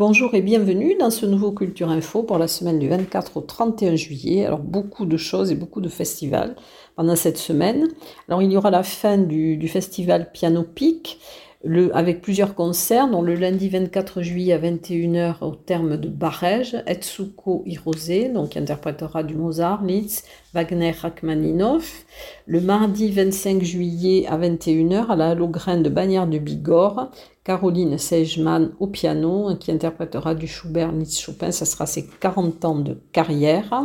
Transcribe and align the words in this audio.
Bonjour 0.00 0.34
et 0.34 0.40
bienvenue 0.42 0.96
dans 0.98 1.10
ce 1.10 1.26
nouveau 1.26 1.52
Culture 1.52 1.90
Info 1.90 2.22
pour 2.22 2.38
la 2.38 2.48
semaine 2.48 2.78
du 2.78 2.88
24 2.88 3.36
au 3.36 3.40
31 3.40 3.96
juillet. 3.96 4.46
Alors 4.46 4.60
beaucoup 4.60 5.04
de 5.04 5.16
choses 5.16 5.50
et 5.50 5.54
beaucoup 5.54 5.80
de 5.80 5.88
festivals 5.88 6.56
pendant 6.96 7.16
cette 7.16 7.36
semaine. 7.36 7.88
Alors 8.26 8.40
il 8.42 8.50
y 8.50 8.56
aura 8.56 8.70
la 8.70 8.82
fin 8.82 9.18
du, 9.18 9.68
festival 9.68 10.30
Piano 10.32 10.62
Pic 10.62 11.18
le, 11.62 11.94
avec 11.94 12.22
plusieurs 12.22 12.54
concerts, 12.54 13.10
dont 13.10 13.20
le 13.20 13.34
lundi 13.34 13.68
24 13.68 14.22
juillet 14.22 14.54
à 14.54 14.58
21h 14.58 15.42
au 15.42 15.54
terme 15.54 15.98
de 15.98 16.08
Barège, 16.08 16.82
Etsuko 16.86 17.62
Hirose, 17.66 18.32
donc 18.32 18.56
interprétera 18.56 19.22
du 19.22 19.34
Mozart, 19.34 19.84
Liszt, 19.84 20.26
Wagner, 20.54 20.92
Rachmaninoff. 20.92 22.06
Le 22.46 22.62
mardi 22.62 23.10
25 23.10 23.62
juillet 23.62 24.26
à 24.26 24.38
21h 24.38 25.08
à 25.08 25.16
la 25.16 25.30
Halograin 25.30 25.76
de 25.76 25.90
Bagnères 25.90 26.26
de 26.26 26.38
Bigorre, 26.38 27.10
Caroline 27.44 27.98
Seigeman 27.98 28.72
au 28.80 28.86
piano, 28.86 29.54
qui 29.56 29.70
interprétera 29.70 30.34
du 30.34 30.46
Schubert, 30.46 30.92
Liszt, 30.92 31.20
Chopin. 31.20 31.50
Ça 31.50 31.66
sera 31.66 31.84
ses 31.84 32.06
40 32.06 32.64
ans 32.64 32.78
de 32.78 32.98
carrière. 33.12 33.84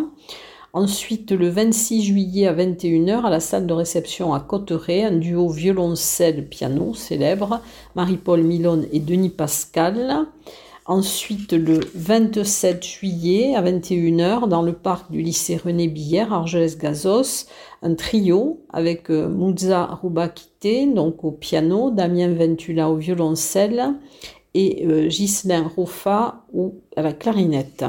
Ensuite, 0.75 1.31
le 1.31 1.47
26 1.47 2.03
juillet 2.03 2.47
à 2.47 2.53
21h, 2.53 3.23
à 3.23 3.29
la 3.29 3.39
salle 3.39 3.65
de 3.65 3.71
réception 3.71 4.33
à 4.33 4.41
Cotteret, 4.41 5.05
un 5.05 5.15
duo 5.15 5.47
violoncelle-piano 5.47 6.93
célèbre, 6.93 7.61
Marie-Paul 7.95 8.43
Milone 8.43 8.85
et 8.91 8.99
Denis 8.99 9.29
Pascal. 9.29 10.25
Ensuite, 10.85 11.53
le 11.53 11.79
27 11.95 12.85
juillet 12.85 13.55
à 13.55 13.61
21h, 13.61 14.49
dans 14.49 14.63
le 14.63 14.73
parc 14.73 15.09
du 15.09 15.21
lycée 15.21 15.55
René 15.55 15.87
Billère, 15.87 16.33
Argelès-Gazos, 16.33 17.45
un 17.81 17.95
trio 17.95 18.59
avec 18.69 19.09
euh, 19.09 19.29
Mouza 19.29 19.97
donc 20.93 21.23
au 21.23 21.31
piano, 21.31 21.89
Damien 21.89 22.33
Ventula 22.33 22.89
au 22.89 22.97
violoncelle 22.97 23.93
et 24.53 24.85
euh, 24.85 25.07
Ghislain 25.07 25.71
Roffa 25.73 26.43
à 26.97 27.01
la 27.01 27.13
clarinette. 27.13 27.85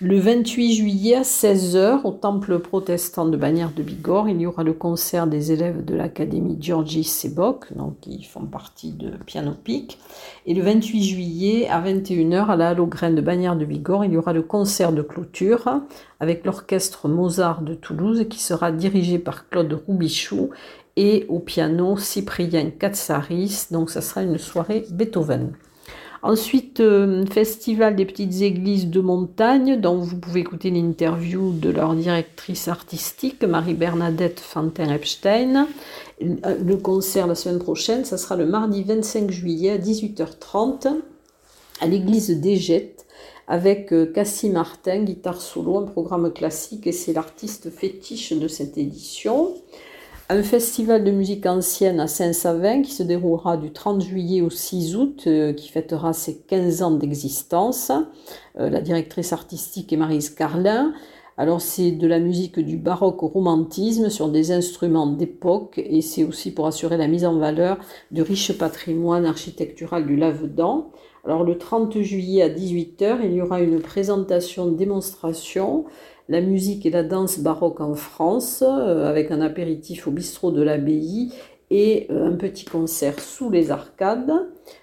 Le 0.00 0.20
28 0.20 0.74
juillet 0.74 1.16
à 1.16 1.22
16h, 1.22 2.02
au 2.04 2.12
temple 2.12 2.60
protestant 2.60 3.26
de 3.26 3.36
Bagnères 3.36 3.72
de 3.74 3.82
Bigorre, 3.82 4.28
il 4.28 4.40
y 4.40 4.46
aura 4.46 4.62
le 4.62 4.72
concert 4.72 5.26
des 5.26 5.50
élèves 5.50 5.84
de 5.84 5.96
l'académie 5.96 6.56
Georgi 6.60 7.02
Sebok, 7.02 7.74
donc 7.74 7.98
qui 7.98 8.22
font 8.22 8.46
partie 8.46 8.92
de 8.92 9.10
Piano 9.26 9.54
Pic. 9.64 9.98
Et 10.46 10.54
le 10.54 10.62
28 10.62 11.02
juillet 11.02 11.68
à 11.68 11.82
21h, 11.82 12.46
à 12.46 12.54
la 12.54 12.68
Halograine 12.68 13.16
de 13.16 13.20
Bagnères 13.20 13.56
de 13.56 13.64
Bigorre, 13.64 14.04
il 14.04 14.12
y 14.12 14.16
aura 14.16 14.32
le 14.32 14.42
concert 14.42 14.92
de 14.92 15.02
clôture 15.02 15.68
avec 16.20 16.46
l'orchestre 16.46 17.08
Mozart 17.08 17.62
de 17.62 17.74
Toulouse 17.74 18.24
qui 18.30 18.40
sera 18.40 18.70
dirigé 18.70 19.18
par 19.18 19.48
Claude 19.48 19.82
Roubichou 19.84 20.50
et 20.94 21.26
au 21.28 21.40
piano 21.40 21.96
Cyprien 21.96 22.70
Katsaris. 22.70 23.66
Donc 23.72 23.90
ça 23.90 24.00
sera 24.00 24.22
une 24.22 24.38
soirée 24.38 24.84
Beethoven. 24.92 25.54
Ensuite, 26.22 26.80
euh, 26.80 27.24
Festival 27.26 27.94
des 27.94 28.04
petites 28.04 28.42
églises 28.42 28.88
de 28.88 29.00
montagne, 29.00 29.80
dont 29.80 29.98
vous 29.98 30.18
pouvez 30.18 30.40
écouter 30.40 30.70
l'interview 30.70 31.52
de 31.52 31.70
leur 31.70 31.94
directrice 31.94 32.66
artistique, 32.66 33.44
Marie-Bernadette 33.44 34.40
Fantin-Epstein. 34.40 35.68
Le 36.20 36.76
concert 36.76 37.28
la 37.28 37.36
semaine 37.36 37.60
prochaine, 37.60 38.04
ça 38.04 38.18
sera 38.18 38.34
le 38.34 38.46
mardi 38.46 38.82
25 38.82 39.30
juillet 39.30 39.70
à 39.70 39.78
18h30 39.78 40.88
à 41.80 41.86
l'église 41.86 42.30
d'Égette 42.40 43.06
avec 43.46 43.92
euh, 43.92 44.04
Cassie 44.04 44.50
Martin, 44.50 45.04
guitare 45.04 45.40
solo, 45.40 45.78
un 45.78 45.84
programme 45.84 46.32
classique 46.32 46.86
et 46.86 46.92
c'est 46.92 47.14
l'artiste 47.14 47.70
fétiche 47.70 48.32
de 48.32 48.46
cette 48.46 48.76
édition 48.76 49.54
un 50.30 50.42
festival 50.42 51.04
de 51.04 51.10
musique 51.10 51.46
ancienne 51.46 52.00
à 52.00 52.06
Saint-Savin 52.06 52.82
qui 52.82 52.92
se 52.92 53.02
déroulera 53.02 53.56
du 53.56 53.72
30 53.72 54.02
juillet 54.02 54.42
au 54.42 54.50
6 54.50 54.94
août, 54.94 55.24
euh, 55.26 55.54
qui 55.54 55.70
fêtera 55.70 56.12
ses 56.12 56.38
15 56.40 56.82
ans 56.82 56.90
d'existence. 56.90 57.90
Euh, 58.60 58.68
la 58.68 58.82
directrice 58.82 59.32
artistique 59.32 59.90
est 59.92 59.96
Marise 59.96 60.28
Carlin. 60.28 60.92
Alors 61.38 61.62
c'est 61.62 61.92
de 61.92 62.06
la 62.06 62.18
musique 62.18 62.58
du 62.58 62.76
baroque 62.76 63.22
au 63.22 63.28
romantisme 63.28 64.10
sur 64.10 64.28
des 64.28 64.50
instruments 64.50 65.06
d'époque 65.06 65.78
et 65.78 66.02
c'est 66.02 66.24
aussi 66.24 66.52
pour 66.52 66.66
assurer 66.66 66.96
la 66.96 67.06
mise 67.06 67.24
en 67.24 67.38
valeur 67.38 67.78
du 68.10 68.22
riche 68.22 68.52
patrimoine 68.58 69.24
architectural 69.24 70.04
du 70.04 70.16
Lavedan. 70.16 70.90
Alors 71.24 71.44
le 71.44 71.56
30 71.56 72.00
juillet 72.00 72.42
à 72.42 72.48
18h, 72.48 73.20
il 73.22 73.34
y 73.34 73.40
aura 73.40 73.60
une 73.60 73.80
présentation 73.80 74.66
démonstration 74.66 75.84
la 76.28 76.40
musique 76.40 76.84
et 76.84 76.90
la 76.90 77.02
danse 77.02 77.38
baroque 77.40 77.80
en 77.80 77.94
France, 77.94 78.62
euh, 78.66 79.08
avec 79.08 79.30
un 79.30 79.40
apéritif 79.40 80.06
au 80.06 80.10
bistrot 80.10 80.50
de 80.50 80.62
l'abbaye 80.62 81.32
et 81.70 82.06
euh, 82.10 82.26
un 82.26 82.36
petit 82.36 82.64
concert 82.64 83.18
sous 83.20 83.50
les 83.50 83.70
arcades. 83.70 84.32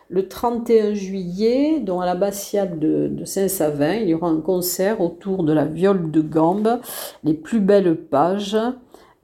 Le 0.10 0.28
31 0.28 0.94
juillet, 0.94 1.80
dont 1.80 2.00
à 2.00 2.06
l'abbatiale 2.06 2.80
de, 2.80 3.08
de 3.08 3.26
Saint-Savin, 3.26 3.94
il 3.94 4.10
y 4.10 4.14
aura 4.14 4.30
un 4.30 4.42
concert 4.42 5.02
autour 5.02 5.44
de 5.44 5.54
la 5.54 5.66
viole 5.66 6.12
de 6.12 6.22
gambe, 6.22 6.80
les 7.24 7.34
plus 7.34 7.60
belles 7.60 7.96
pages 7.96 8.58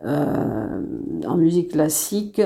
euh, 0.03 0.81
en 1.27 1.37
musique 1.37 1.71
classique, 1.71 2.41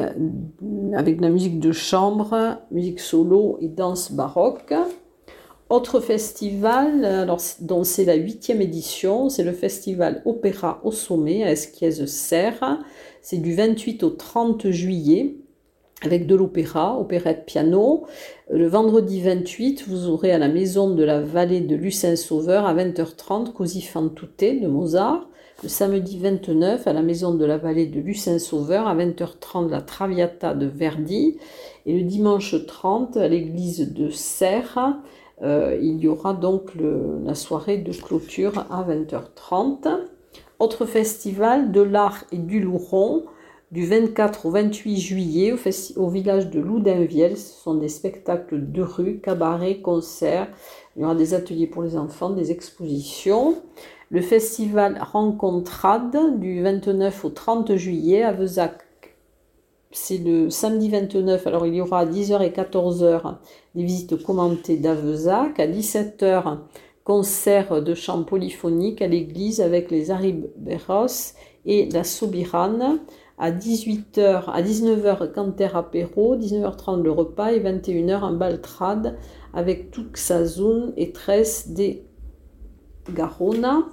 avec 0.93 1.21
la 1.21 1.29
musique 1.29 1.59
de 1.59 1.71
chambre, 1.71 2.57
musique 2.71 2.99
solo 2.99 3.57
et 3.61 3.69
danse 3.69 4.11
baroque. 4.11 4.73
Autre 5.69 5.99
festival, 5.99 7.03
alors, 7.03 7.41
dont 7.61 7.83
c'est 7.83 8.05
la 8.05 8.13
huitième 8.13 8.61
édition, 8.61 9.29
c'est 9.29 9.43
le 9.43 9.51
festival 9.51 10.21
Opéra 10.25 10.79
au 10.83 10.91
Sommet 10.91 11.43
à 11.43 11.51
Esquiez-Serre. 11.51 12.79
C'est 13.23 13.37
du 13.37 13.55
28 13.55 14.03
au 14.03 14.11
30 14.11 14.69
juillet 14.69 15.37
avec 16.03 16.27
de 16.27 16.35
l'opéra, 16.35 16.99
opérette 16.99 17.45
piano. 17.47 18.05
Le 18.51 18.67
vendredi 18.67 19.21
28, 19.21 19.85
vous 19.87 20.07
aurez 20.07 20.31
à 20.31 20.37
la 20.37 20.49
maison 20.49 20.91
de 20.91 21.03
la 21.03 21.21
vallée 21.21 21.61
de 21.61 21.75
Lucin 21.75 22.15
Sauveur 22.15 22.67
à 22.67 22.75
20h30 22.75 23.51
Così 23.53 23.81
fan 23.81 24.13
tutte 24.13 24.61
de 24.61 24.67
Mozart. 24.67 25.27
Le 25.63 25.69
samedi 25.69 26.19
29, 26.19 26.85
à 26.85 26.93
la 26.93 27.01
maison 27.01 27.33
de 27.33 27.45
la 27.45 27.57
vallée 27.57 27.87
de 27.87 27.99
Lucin 27.99 28.37
Sauveur 28.37 28.87
à 28.87 28.95
20h30 28.95 29.69
la 29.69 29.81
Traviata 29.81 30.53
de 30.53 30.67
Verdi. 30.67 31.37
Et 31.87 31.97
le 31.97 32.03
dimanche 32.03 32.55
30, 32.67 33.17
à 33.17 33.27
l'église 33.27 33.91
de 33.93 34.09
Serre, 34.09 34.99
euh, 35.41 35.77
il 35.81 35.99
y 35.99 36.07
aura 36.07 36.33
donc 36.33 36.71
la 36.75 37.35
soirée 37.35 37.77
de 37.77 37.91
clôture 37.91 38.65
à 38.69 38.83
20h30. 38.83 39.87
Autre 40.59 40.85
festival 40.85 41.71
de 41.71 41.81
l'art 41.81 42.23
et 42.31 42.37
du 42.37 42.61
Louron 42.61 43.25
du 43.71 43.85
24 43.85 44.45
au 44.45 44.51
28 44.51 44.97
juillet 44.97 45.53
au, 45.97 46.07
village 46.07 46.49
de 46.49 46.59
Loudainvielle. 46.59 47.37
Ce 47.37 47.61
sont 47.61 47.75
des 47.75 47.89
spectacles 47.89 48.71
de 48.71 48.81
rue, 48.81 49.19
cabarets, 49.19 49.81
concerts. 49.81 50.47
Il 50.95 51.01
y 51.01 51.05
aura 51.05 51.15
des 51.15 51.33
ateliers 51.33 51.67
pour 51.67 51.83
les 51.83 51.97
enfants, 51.97 52.29
des 52.29 52.51
expositions. 52.51 53.57
Le 54.11 54.21
festival 54.21 54.97
Rencontrade 55.01 56.39
du 56.39 56.61
29 56.61 57.25
au 57.25 57.29
30 57.29 57.75
juillet 57.75 58.23
à 58.23 58.31
Vezac 58.31 58.84
c'est 59.95 60.17
le 60.17 60.49
samedi 60.49 60.89
29. 60.89 61.47
Alors, 61.47 61.65
il 61.65 61.75
y 61.75 61.81
aura 61.81 61.99
à 61.99 62.05
10h 62.05 62.41
et 62.43 62.49
14h 62.49 63.37
des 63.75 63.83
visites 63.83 64.21
commentées 64.21 64.75
d'Avezac. 64.75 65.59
À 65.59 65.67
17h, 65.67 66.57
concert 67.05 67.81
de 67.81 67.93
chant 67.93 68.23
polyphonique 68.23 69.01
à 69.01 69.07
l'église 69.07 69.61
avec 69.61 69.91
les 69.91 70.11
Ariberos 70.11 71.33
et 71.65 71.87
la 71.89 72.03
Sobirane. 72.03 72.99
À 73.37 73.51
18h, 73.51 74.49
à 74.49 74.61
19h, 74.61 75.31
canter 75.31 75.75
apéro, 75.75 76.35
19h30 76.35 77.01
le 77.01 77.11
repas 77.11 77.53
et 77.53 77.59
21h 77.59 78.23
un 78.23 78.33
baltrade 78.33 79.17
avec 79.53 79.91
Tuxazoun 79.91 80.93
et 80.97 81.13
Tresse 81.13 81.69
des 81.69 82.05
Garona. 83.13 83.87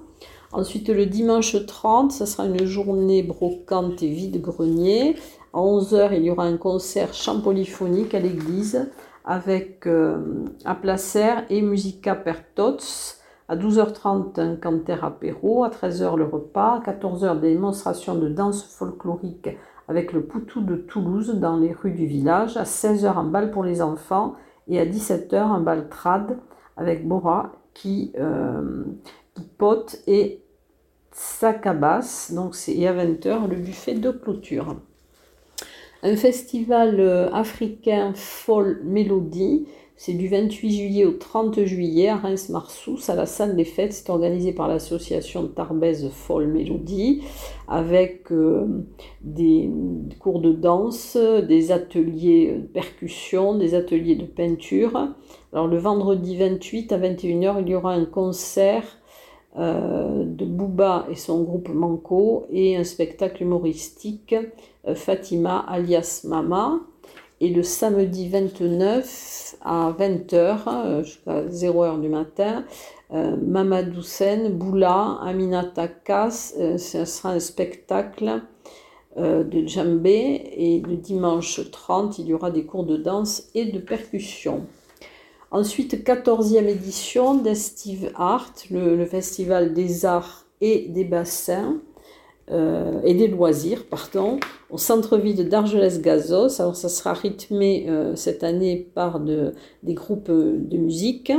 Ensuite, 0.52 0.88
le 0.90 1.06
dimanche 1.06 1.64
30, 1.64 2.12
ça 2.12 2.26
sera 2.26 2.44
une 2.46 2.64
journée 2.66 3.22
brocante 3.22 4.02
et 4.02 4.08
vide-grenier 4.08 5.16
à 5.52 5.58
11h, 5.58 6.10
il 6.12 6.24
y 6.24 6.30
aura 6.30 6.44
un 6.44 6.56
concert 6.56 7.12
chant 7.12 7.40
polyphonique 7.40 8.14
à 8.14 8.20
l'église 8.20 8.90
avec 9.24 9.86
euh, 9.86 10.46
Placer 10.80 11.44
et 11.50 11.62
Musica 11.62 12.14
per 12.14 12.36
Tots. 12.54 13.18
À 13.48 13.56
12h30, 13.56 14.40
un 14.40 14.56
canter 14.56 15.04
apéro. 15.04 15.64
À 15.64 15.68
13h, 15.68 16.16
le 16.16 16.24
repas. 16.24 16.80
À 16.84 16.90
14h, 16.90 17.40
des 17.40 17.52
démonstrations 17.52 18.14
de 18.14 18.28
danse 18.28 18.64
folklorique 18.64 19.50
avec 19.88 20.12
le 20.12 20.22
Poutou 20.22 20.62
de 20.62 20.76
Toulouse 20.76 21.34
dans 21.34 21.58
les 21.58 21.72
rues 21.72 21.92
du 21.92 22.06
village. 22.06 22.56
À 22.56 22.62
16h, 22.62 23.18
un 23.18 23.24
bal 23.24 23.50
pour 23.50 23.64
les 23.64 23.82
enfants. 23.82 24.36
Et 24.68 24.80
à 24.80 24.86
17h, 24.86 25.36
un 25.36 25.60
bal 25.60 25.88
trad 25.90 26.38
avec 26.78 27.06
Bora 27.06 27.52
qui, 27.74 28.12
euh, 28.18 28.84
pote 29.58 29.98
et 30.06 30.42
Sakabas. 31.10 32.32
Donc, 32.34 32.56
et 32.68 32.88
à 32.88 32.94
20h, 32.94 33.48
le 33.48 33.56
buffet 33.56 33.94
de 33.94 34.10
clôture 34.10 34.76
un 36.02 36.16
festival 36.16 36.98
euh, 36.98 37.30
africain 37.32 38.12
Fall 38.14 38.80
Melody. 38.84 39.66
C'est 39.96 40.14
du 40.14 40.26
28 40.26 40.70
juillet 40.72 41.04
au 41.04 41.12
30 41.12 41.64
juillet 41.64 42.08
à 42.08 42.16
Reims-Marsous, 42.16 42.98
à 43.08 43.14
la 43.14 43.24
salle 43.24 43.54
des 43.54 43.64
fêtes. 43.64 43.92
C'est 43.92 44.10
organisé 44.10 44.52
par 44.52 44.66
l'association 44.66 45.46
Tarbèze 45.46 46.08
Folle 46.10 46.48
Mélodie, 46.48 47.22
avec 47.68 48.32
euh, 48.32 48.66
des 49.20 49.70
cours 50.18 50.40
de 50.40 50.52
danse, 50.52 51.16
des 51.16 51.70
ateliers 51.70 52.54
de 52.62 52.66
percussion, 52.66 53.56
des 53.56 53.74
ateliers 53.74 54.16
de 54.16 54.24
peinture. 54.24 55.14
Alors 55.52 55.68
le 55.68 55.78
vendredi 55.78 56.36
28 56.36 56.90
à 56.90 56.98
21h, 56.98 57.60
il 57.60 57.68
y 57.68 57.74
aura 57.76 57.92
un 57.92 58.06
concert 58.06 58.84
euh, 59.58 60.24
de 60.24 60.46
Bouba 60.46 61.06
et 61.10 61.14
son 61.14 61.42
groupe 61.42 61.68
Manco 61.68 62.46
et 62.50 62.74
un 62.74 62.84
spectacle 62.84 63.42
humoristique 63.42 64.34
euh, 64.88 64.94
Fatima 64.94 65.58
alias 65.68 66.22
Mama. 66.24 66.80
Et 67.40 67.48
le 67.48 67.62
samedi 67.62 68.28
29 68.28 69.56
à 69.62 69.94
20h 69.98 70.58
euh, 70.66 71.02
jusqu'à 71.02 71.42
0h 71.42 72.00
du 72.00 72.08
matin, 72.08 72.64
Mamadou 73.10 74.00
Sen, 74.00 74.48
Boula, 74.56 75.18
Aminata 75.22 75.86
Kass, 75.86 76.54
ce 76.78 77.04
sera 77.04 77.32
un 77.32 77.40
spectacle 77.40 78.40
de 79.18 79.66
djembé 79.66 80.50
et 80.56 80.80
le 80.80 80.96
dimanche 80.96 81.60
30, 81.70 82.18
il 82.20 82.28
y 82.28 82.32
aura 82.32 82.50
des 82.50 82.64
cours 82.64 82.84
de 82.84 82.96
danse 82.96 83.50
et 83.54 83.66
de 83.66 83.78
percussion. 83.78 84.62
Ensuite, 85.52 86.02
14e 86.02 86.66
édition 86.66 87.34
d'Estive 87.34 88.10
Art, 88.14 88.54
le, 88.70 89.04
festival 89.04 89.74
des 89.74 90.06
arts 90.06 90.46
et 90.62 90.88
des 90.88 91.04
bassins 91.04 91.78
euh, 92.50 93.02
et 93.04 93.12
des 93.12 93.28
loisirs, 93.28 93.84
pardon, 93.84 94.40
au 94.70 94.78
centre-ville 94.78 95.46
d'Argelès-Gazos. 95.50 96.58
Alors, 96.58 96.74
ça 96.74 96.88
sera 96.88 97.12
rythmé 97.12 97.84
euh, 97.86 98.16
cette 98.16 98.44
année 98.44 98.88
par 98.94 99.20
de, 99.20 99.52
des 99.82 99.92
groupes 99.92 100.30
de 100.30 100.76
musique. 100.78 101.30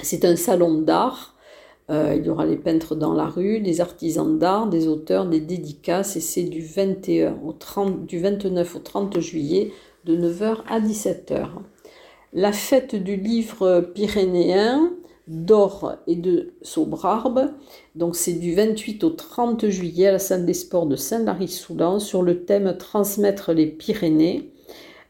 C'est 0.00 0.24
un 0.24 0.36
salon 0.36 0.80
d'art. 0.80 1.34
Euh, 1.90 2.14
il 2.16 2.24
y 2.24 2.30
aura 2.30 2.46
les 2.46 2.56
peintres 2.56 2.94
dans 2.94 3.12
la 3.12 3.26
rue, 3.26 3.60
des 3.60 3.82
artisans 3.82 4.38
d'art, 4.38 4.68
des 4.68 4.88
auteurs, 4.88 5.26
des 5.26 5.40
dédicaces, 5.40 6.16
et 6.16 6.20
c'est 6.20 6.44
du, 6.44 6.62
21 6.62 7.36
au 7.44 7.52
30, 7.52 8.06
du 8.06 8.20
29 8.20 8.76
au 8.76 8.78
30 8.78 9.20
juillet 9.20 9.70
de 10.06 10.16
9h 10.16 10.62
à 10.66 10.80
17h 10.80 11.46
la 12.32 12.52
fête 12.52 12.94
du 12.94 13.16
livre 13.16 13.80
pyrénéen 13.94 14.92
d'or 15.28 15.96
et 16.06 16.16
de 16.16 16.54
Sobrarbe. 16.62 17.52
Donc 17.94 18.16
c'est 18.16 18.32
du 18.32 18.54
28 18.54 19.04
au 19.04 19.10
30 19.10 19.68
juillet 19.68 20.08
à 20.08 20.12
la 20.12 20.18
salle 20.18 20.46
des 20.46 20.54
sports 20.54 20.86
de 20.86 20.96
Saint-Lary-Soulan 20.96 21.98
sur 22.00 22.22
le 22.22 22.44
thème 22.44 22.76
Transmettre 22.78 23.52
les 23.52 23.66
Pyrénées. 23.66 24.50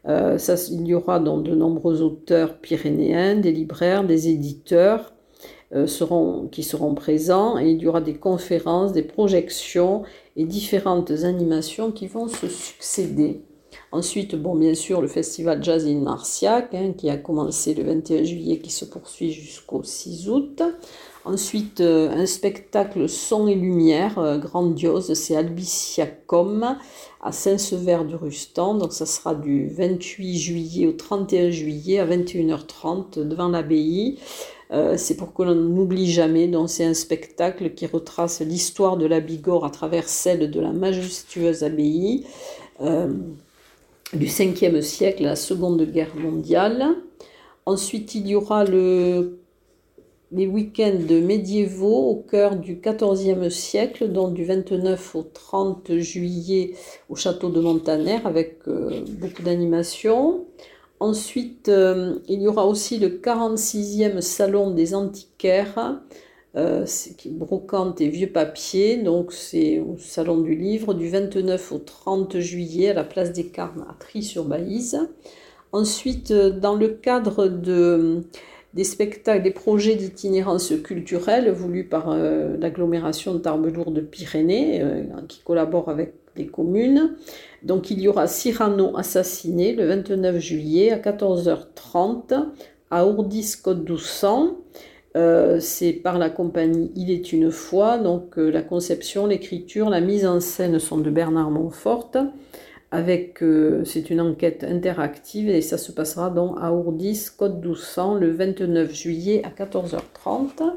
Euh, 0.07 0.37
il 0.71 0.87
y 0.87 0.93
aura 0.93 1.19
donc 1.19 1.43
de 1.43 1.55
nombreux 1.55 2.01
auteurs 2.01 2.57
pyrénéens, 2.57 3.35
des 3.35 3.51
libraires, 3.51 4.05
des 4.05 4.29
éditeurs 4.29 5.13
euh, 5.75 5.87
qui 6.51 6.63
seront 6.63 6.95
présents 6.95 7.59
et 7.59 7.69
il 7.71 7.81
y 7.81 7.87
aura 7.87 8.01
des 8.01 8.15
conférences, 8.15 8.93
des 8.93 9.03
projections 9.03 10.03
et 10.35 10.45
différentes 10.45 11.11
animations 11.11 11.91
qui 11.91 12.07
vont 12.07 12.27
se 12.27 12.47
succéder. 12.47 13.41
Ensuite, 13.91 14.35
bon, 14.35 14.53
bien 14.53 14.75
sûr, 14.75 15.01
le 15.01 15.07
festival 15.07 15.63
Jazz 15.63 15.87
in 15.87 16.01
Marciac, 16.01 16.75
hein, 16.75 16.93
qui 16.95 17.09
a 17.09 17.17
commencé 17.17 17.73
le 17.73 17.83
21 17.83 18.23
juillet, 18.23 18.59
qui 18.59 18.69
se 18.69 18.85
poursuit 18.85 19.31
jusqu'au 19.31 19.81
6 19.83 20.29
août. 20.29 20.61
Ensuite, 21.25 21.81
euh, 21.81 22.11
un 22.11 22.27
spectacle 22.27 23.09
son 23.09 23.47
et 23.47 23.55
lumière 23.55 24.19
euh, 24.19 24.37
grandiose, 24.37 25.13
c'est 25.15 25.35
Albiciacom 25.35 26.77
à 27.21 27.31
Saint-Sever 27.31 28.01
du 28.07 28.15
Rustan. 28.15 28.75
Donc, 28.75 28.93
ça 28.93 29.07
sera 29.07 29.33
du 29.33 29.67
28 29.69 30.37
juillet 30.37 30.85
au 30.85 30.91
31 30.91 31.49
juillet 31.49 31.97
à 31.97 32.05
21h30 32.05 33.27
devant 33.27 33.49
l'abbaye. 33.49 34.19
Euh, 34.71 34.97
c'est 34.97 35.17
pour 35.17 35.33
que 35.33 35.41
l'on 35.41 35.55
n'oublie 35.55 36.11
jamais. 36.11 36.47
Donc, 36.47 36.69
c'est 36.69 36.85
un 36.85 36.93
spectacle 36.93 37.73
qui 37.73 37.87
retrace 37.87 38.41
l'histoire 38.41 38.97
de 38.97 39.07
la 39.07 39.19
Bigorre 39.19 39.65
à 39.65 39.71
travers 39.71 40.07
celle 40.07 40.51
de 40.51 40.59
la 40.59 40.73
majestueuse 40.73 41.63
abbaye 41.63 42.23
du 44.13 44.25
5e 44.25 44.81
siècle, 44.81 45.23
la 45.23 45.35
Seconde 45.35 45.83
Guerre 45.83 46.15
mondiale. 46.15 46.95
Ensuite, 47.65 48.15
il 48.15 48.27
y 48.27 48.35
aura 48.35 48.63
le, 48.63 49.39
les 50.31 50.47
week-ends 50.47 50.97
médiévaux 51.23 52.09
au 52.09 52.15
cœur 52.15 52.55
du 52.55 52.77
14e 52.77 53.49
siècle, 53.49 54.11
donc 54.11 54.33
du 54.33 54.45
29 54.45 55.15
au 55.15 55.23
30 55.23 55.97
juillet 55.97 56.75
au 57.09 57.15
château 57.15 57.49
de 57.49 57.59
Montaner, 57.59 58.19
avec 58.25 58.59
euh, 58.67 59.01
beaucoup 59.19 59.43
d'animations. 59.43 60.45
Ensuite, 60.99 61.69
euh, 61.69 62.15
il 62.27 62.41
y 62.41 62.47
aura 62.47 62.65
aussi 62.65 62.97
le 62.97 63.09
46e 63.09 64.21
salon 64.21 64.71
des 64.71 64.95
antiquaires 64.95 66.01
euh, 66.55 66.85
brocante 67.27 68.01
et 68.01 68.09
vieux 68.09 68.31
papier. 68.31 68.97
Donc 68.97 69.33
c'est 69.33 69.79
au 69.79 69.97
Salon 69.97 70.39
du 70.39 70.55
Livre 70.55 70.93
du 70.93 71.07
29 71.07 71.71
au 71.71 71.77
30 71.77 72.39
juillet 72.39 72.89
à 72.89 72.93
la 72.93 73.03
place 73.03 73.31
des 73.31 73.47
Carmes 73.47 73.85
à 73.89 73.93
Tri-sur-Baïse. 73.99 74.99
Ensuite, 75.71 76.31
euh, 76.31 76.49
dans 76.49 76.75
le 76.75 76.87
cadre 76.87 77.47
de, 77.47 78.23
des 78.73 78.83
spectacles, 78.83 79.43
des 79.43 79.51
projets 79.51 79.95
d'itinérance 79.95 80.73
culturelle 80.83 81.51
voulus 81.51 81.83
par 81.83 82.09
euh, 82.09 82.57
l'agglomération 82.57 83.35
de 83.35 83.39
Tarbes-Lourdes-Pyrénées, 83.39 84.83
qui 85.27 85.41
collabore 85.41 85.89
avec 85.89 86.13
les 86.35 86.47
communes. 86.47 87.15
Donc 87.61 87.91
il 87.91 87.99
y 87.99 88.07
aura 88.07 88.25
Cyrano 88.27 88.97
assassiné 88.97 89.73
le 89.73 89.85
29 89.85 90.39
juillet 90.39 90.91
à 90.91 90.97
14h30 90.97 92.47
à 92.89 93.05
Ourdis-Côte 93.05 93.83
d'Oussan. 93.83 94.55
Euh, 95.15 95.59
c'est 95.59 95.93
par 95.93 96.19
la 96.19 96.29
compagnie 96.29 96.91
Il 96.95 97.09
est 97.09 97.33
une 97.33 97.49
fois, 97.49 97.97
donc 97.97 98.37
euh, 98.37 98.51
la 98.51 98.61
conception, 98.61 99.25
l'écriture, 99.25 99.89
la 99.89 100.01
mise 100.01 100.25
en 100.25 100.39
scène 100.39 100.77
sont 100.77 100.99
de 100.99 101.09
Bernard 101.09 101.49
Montfort, 101.49 102.11
avec 102.91 103.41
euh, 103.41 103.83
c'est 103.85 104.11
une 104.11 104.21
enquête 104.21 104.63
interactive 104.63 105.49
et 105.49 105.61
ça 105.61 105.79
se 105.79 105.91
passera 105.91 106.29
donc 106.29 106.57
à 106.61 106.73
Ourdis, 106.73 107.27
Côte 107.35 107.59
d'Oussan, 107.59 108.15
le 108.15 108.29
29 108.29 108.93
juillet 108.93 109.41
à 109.43 109.49
14h30. 109.49 110.73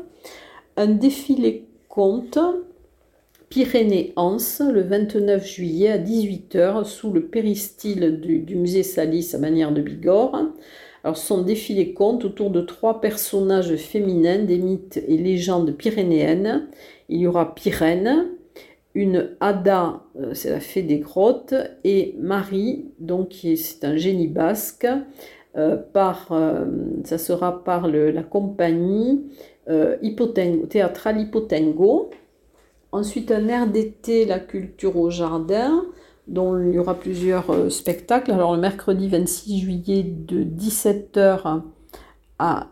Un 0.78 0.86
défilé 0.86 1.66
conte 1.88 2.38
Pyrénées-Anse 3.50 4.62
le 4.66 4.80
29 4.80 5.46
juillet 5.46 5.90
à 5.90 5.98
18h 5.98 6.84
sous 6.84 7.12
le 7.12 7.26
péristyle 7.26 8.18
du, 8.18 8.38
du 8.38 8.56
musée 8.56 8.82
Salis 8.82 9.32
à 9.34 9.38
manière 9.38 9.72
de 9.72 9.82
Bigorre. 9.82 10.46
Alors, 11.04 11.16
son 11.16 11.42
défilé 11.42 11.94
compte 11.94 12.24
autour 12.24 12.50
de 12.50 12.60
trois 12.60 13.00
personnages 13.00 13.74
féminins 13.76 14.38
des 14.38 14.58
mythes 14.58 15.02
et 15.08 15.16
légendes 15.16 15.72
pyrénéennes. 15.72 16.68
Il 17.08 17.20
y 17.20 17.26
aura 17.26 17.54
Pyrène, 17.54 18.28
une 18.94 19.30
Ada, 19.40 20.02
euh, 20.20 20.34
c'est 20.34 20.50
la 20.50 20.60
fée 20.60 20.82
des 20.82 20.98
grottes, 20.98 21.54
et 21.82 22.14
Marie, 22.20 22.86
donc 23.00 23.34
c'est 23.56 23.84
un 23.84 23.96
génie 23.96 24.28
basque. 24.28 24.86
Euh, 25.54 25.76
par, 25.76 26.28
euh, 26.30 26.64
ça 27.04 27.18
sera 27.18 27.62
par 27.62 27.86
la 27.88 28.22
compagnie 28.22 29.26
Hipotengo, 30.02 30.66
théâtrale 30.66 31.20
Hipotengo. 31.20 32.10
Ensuite, 32.90 33.30
un 33.30 33.48
air 33.48 33.66
d'été, 33.66 34.24
la 34.24 34.38
culture 34.38 34.96
au 34.96 35.10
jardin 35.10 35.84
dont 36.28 36.58
il 36.58 36.74
y 36.74 36.78
aura 36.78 36.94
plusieurs 36.94 37.50
euh, 37.50 37.68
spectacles. 37.70 38.30
Alors 38.30 38.54
le 38.54 38.60
mercredi 38.60 39.08
26 39.08 39.60
juillet 39.60 40.02
de 40.02 40.44
17h 40.44 41.62
à 42.38 42.66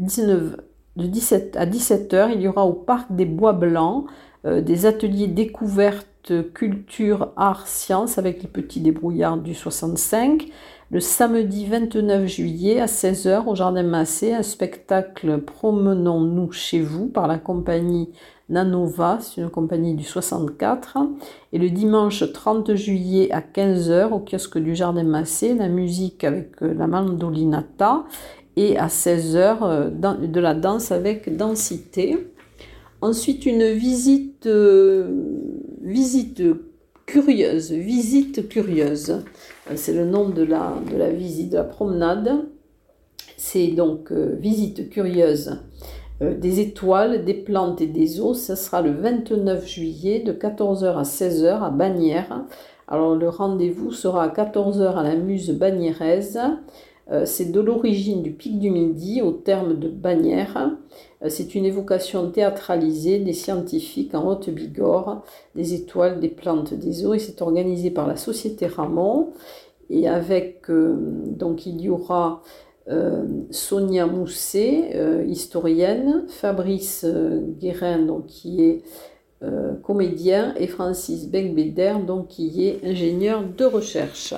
19 0.00 0.56
de 0.96 1.06
17 1.06 1.56
à 1.56 1.64
17h, 1.64 2.32
il 2.34 2.42
y 2.42 2.48
aura 2.48 2.66
au 2.66 2.74
parc 2.74 3.14
des 3.14 3.24
Bois 3.24 3.54
Blancs 3.54 4.06
euh, 4.44 4.60
des 4.60 4.86
ateliers 4.86 5.28
découvertes 5.28 6.08
culture, 6.54 7.32
art, 7.36 7.66
sciences 7.66 8.18
avec 8.18 8.42
les 8.42 8.48
petits 8.48 8.80
débrouillards 8.80 9.38
du 9.38 9.54
65. 9.54 10.46
Le 10.92 11.00
samedi 11.00 11.64
29 11.64 12.26
juillet 12.26 12.78
à 12.78 12.84
16h 12.84 13.46
au 13.46 13.54
Jardin 13.54 13.82
Massé, 13.82 14.34
un 14.34 14.42
spectacle 14.42 15.38
Promenons-nous 15.40 16.52
chez 16.52 16.80
vous 16.80 17.06
par 17.06 17.26
la 17.26 17.38
compagnie 17.38 18.10
Nanova, 18.50 19.16
c'est 19.22 19.40
une 19.40 19.48
compagnie 19.48 19.94
du 19.94 20.04
64. 20.04 20.98
Et 21.54 21.58
le 21.58 21.70
dimanche 21.70 22.30
30 22.30 22.74
juillet 22.74 23.32
à 23.32 23.40
15h 23.40 24.10
au 24.10 24.18
kiosque 24.18 24.58
du 24.58 24.74
Jardin 24.74 25.04
Massé, 25.04 25.54
la 25.54 25.68
musique 25.68 26.24
avec 26.24 26.62
euh, 26.62 26.74
la 26.74 26.86
mandolinata. 26.86 28.04
Et 28.56 28.76
à 28.76 28.88
16h, 28.88 29.60
euh, 29.62 29.88
de 29.88 30.40
la 30.40 30.52
danse 30.52 30.92
avec 30.92 31.34
densité. 31.38 32.28
Ensuite, 33.00 33.46
une 33.46 33.64
visite, 33.72 34.46
euh, 34.46 35.08
visite 35.80 36.42
curieuse, 37.12 37.72
visite 37.72 38.48
curieuse. 38.48 39.22
C'est 39.74 39.92
le 39.92 40.06
nom 40.06 40.30
de 40.30 40.42
la, 40.42 40.72
de 40.90 40.96
la 40.96 41.10
visite, 41.10 41.50
de 41.50 41.58
la 41.58 41.64
promenade. 41.64 42.46
C'est 43.36 43.68
donc 43.68 44.10
visite 44.10 44.88
curieuse 44.88 45.58
euh, 46.22 46.34
des 46.34 46.60
étoiles, 46.60 47.26
des 47.26 47.34
plantes 47.34 47.82
et 47.82 47.86
des 47.86 48.18
eaux. 48.18 48.32
Ce 48.32 48.54
sera 48.54 48.80
le 48.80 48.92
29 48.92 49.66
juillet 49.68 50.20
de 50.20 50.32
14h 50.32 50.96
à 50.96 51.02
16h 51.02 51.62
à 51.62 51.68
Bagnères. 51.68 52.46
Alors 52.88 53.14
le 53.14 53.28
rendez-vous 53.28 53.92
sera 53.92 54.24
à 54.24 54.28
14h 54.28 54.96
à 54.96 55.02
la 55.02 55.14
Muse 55.14 55.50
Bagnères 55.50 56.00
Euh, 57.10 57.26
c'est 57.26 57.52
de 57.52 57.60
l'origine 57.60 58.22
du 58.22 58.30
pic 58.30 58.58
du 58.58 58.70
Midi 58.70 59.20
au 59.20 59.32
terme 59.32 59.78
de 59.78 59.88
Bagnères. 59.88 60.70
Euh, 61.22 61.28
c'est 61.28 61.54
une 61.54 61.64
évocation 61.64 62.30
théâtralisée 62.30 63.18
des 63.18 63.32
scientifiques 63.32 64.14
en 64.14 64.26
Haute-Bigorre, 64.28 65.22
des 65.54 65.74
étoiles, 65.74 66.20
des 66.20 66.28
plantes, 66.28 66.74
des 66.74 67.06
eaux. 67.06 67.14
Et 67.14 67.18
c'est 67.18 67.42
organisé 67.42 67.90
par 67.90 68.06
la 68.06 68.16
Société 68.16 68.66
Ramon. 68.66 69.32
Et 69.90 70.08
avec, 70.08 70.70
euh, 70.70 70.96
donc 71.26 71.66
il 71.66 71.80
y 71.80 71.88
aura 71.88 72.42
Sonia 73.50 74.06
Mousset, 74.06 75.24
historienne, 75.28 76.24
Fabrice 76.26 77.06
Guérin, 77.60 78.00
donc, 78.00 78.26
qui 78.26 78.64
est 78.64 78.82
comédien, 79.84 80.52
et 80.56 80.66
Francis 80.66 81.28
Becbéder, 81.28 81.94
donc, 82.04 82.26
qui 82.26 82.66
est 82.66 82.84
ingénieur 82.84 83.44
de 83.44 83.64
recherche. 83.64 84.34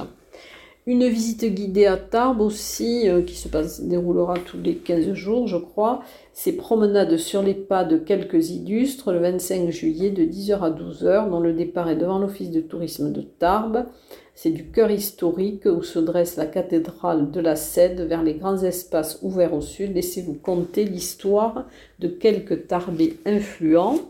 Une 0.86 1.08
visite 1.08 1.46
guidée 1.46 1.86
à 1.86 1.96
Tarbes 1.96 2.42
aussi, 2.42 3.08
euh, 3.08 3.22
qui 3.22 3.36
se 3.36 3.48
déroulera 3.80 4.34
tous 4.34 4.58
les 4.62 4.74
15 4.74 5.14
jours, 5.14 5.46
je 5.46 5.56
crois. 5.56 6.02
C'est 6.34 6.52
promenade 6.52 7.16
sur 7.16 7.42
les 7.42 7.54
pas 7.54 7.84
de 7.84 7.96
quelques 7.96 8.50
illustres 8.50 9.10
le 9.10 9.18
25 9.20 9.70
juillet 9.70 10.10
de 10.10 10.24
10h 10.24 10.60
à 10.60 10.70
12h, 10.70 11.30
dont 11.30 11.40
le 11.40 11.54
départ 11.54 11.88
est 11.88 11.96
devant 11.96 12.18
l'office 12.18 12.50
de 12.50 12.60
tourisme 12.60 13.12
de 13.12 13.22
Tarbes. 13.22 13.86
C'est 14.34 14.50
du 14.50 14.70
cœur 14.70 14.90
historique 14.90 15.64
où 15.64 15.82
se 15.82 15.98
dresse 15.98 16.36
la 16.36 16.44
cathédrale 16.44 17.30
de 17.30 17.40
la 17.40 17.56
Cède 17.56 18.02
vers 18.02 18.22
les 18.22 18.34
grands 18.34 18.62
espaces 18.62 19.20
ouverts 19.22 19.54
au 19.54 19.62
sud. 19.62 19.94
Laissez-vous 19.94 20.34
compter 20.34 20.84
l'histoire 20.84 21.64
de 21.98 22.08
quelques 22.08 22.66
Tarbés 22.66 23.16
influents. 23.24 24.00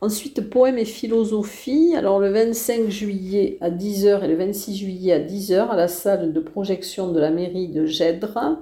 Ensuite, 0.00 0.48
poèmes 0.48 0.78
et 0.78 0.84
philosophie. 0.84 1.94
Alors, 1.96 2.20
le 2.20 2.30
25 2.30 2.88
juillet 2.88 3.58
à 3.60 3.70
10h 3.70 4.22
et 4.22 4.28
le 4.28 4.36
26 4.36 4.76
juillet 4.76 5.12
à 5.12 5.18
10h 5.18 5.68
à 5.68 5.76
la 5.76 5.88
salle 5.88 6.32
de 6.32 6.40
projection 6.40 7.10
de 7.10 7.18
la 7.18 7.30
mairie 7.30 7.68
de 7.68 7.84
Gèdre. 7.84 8.58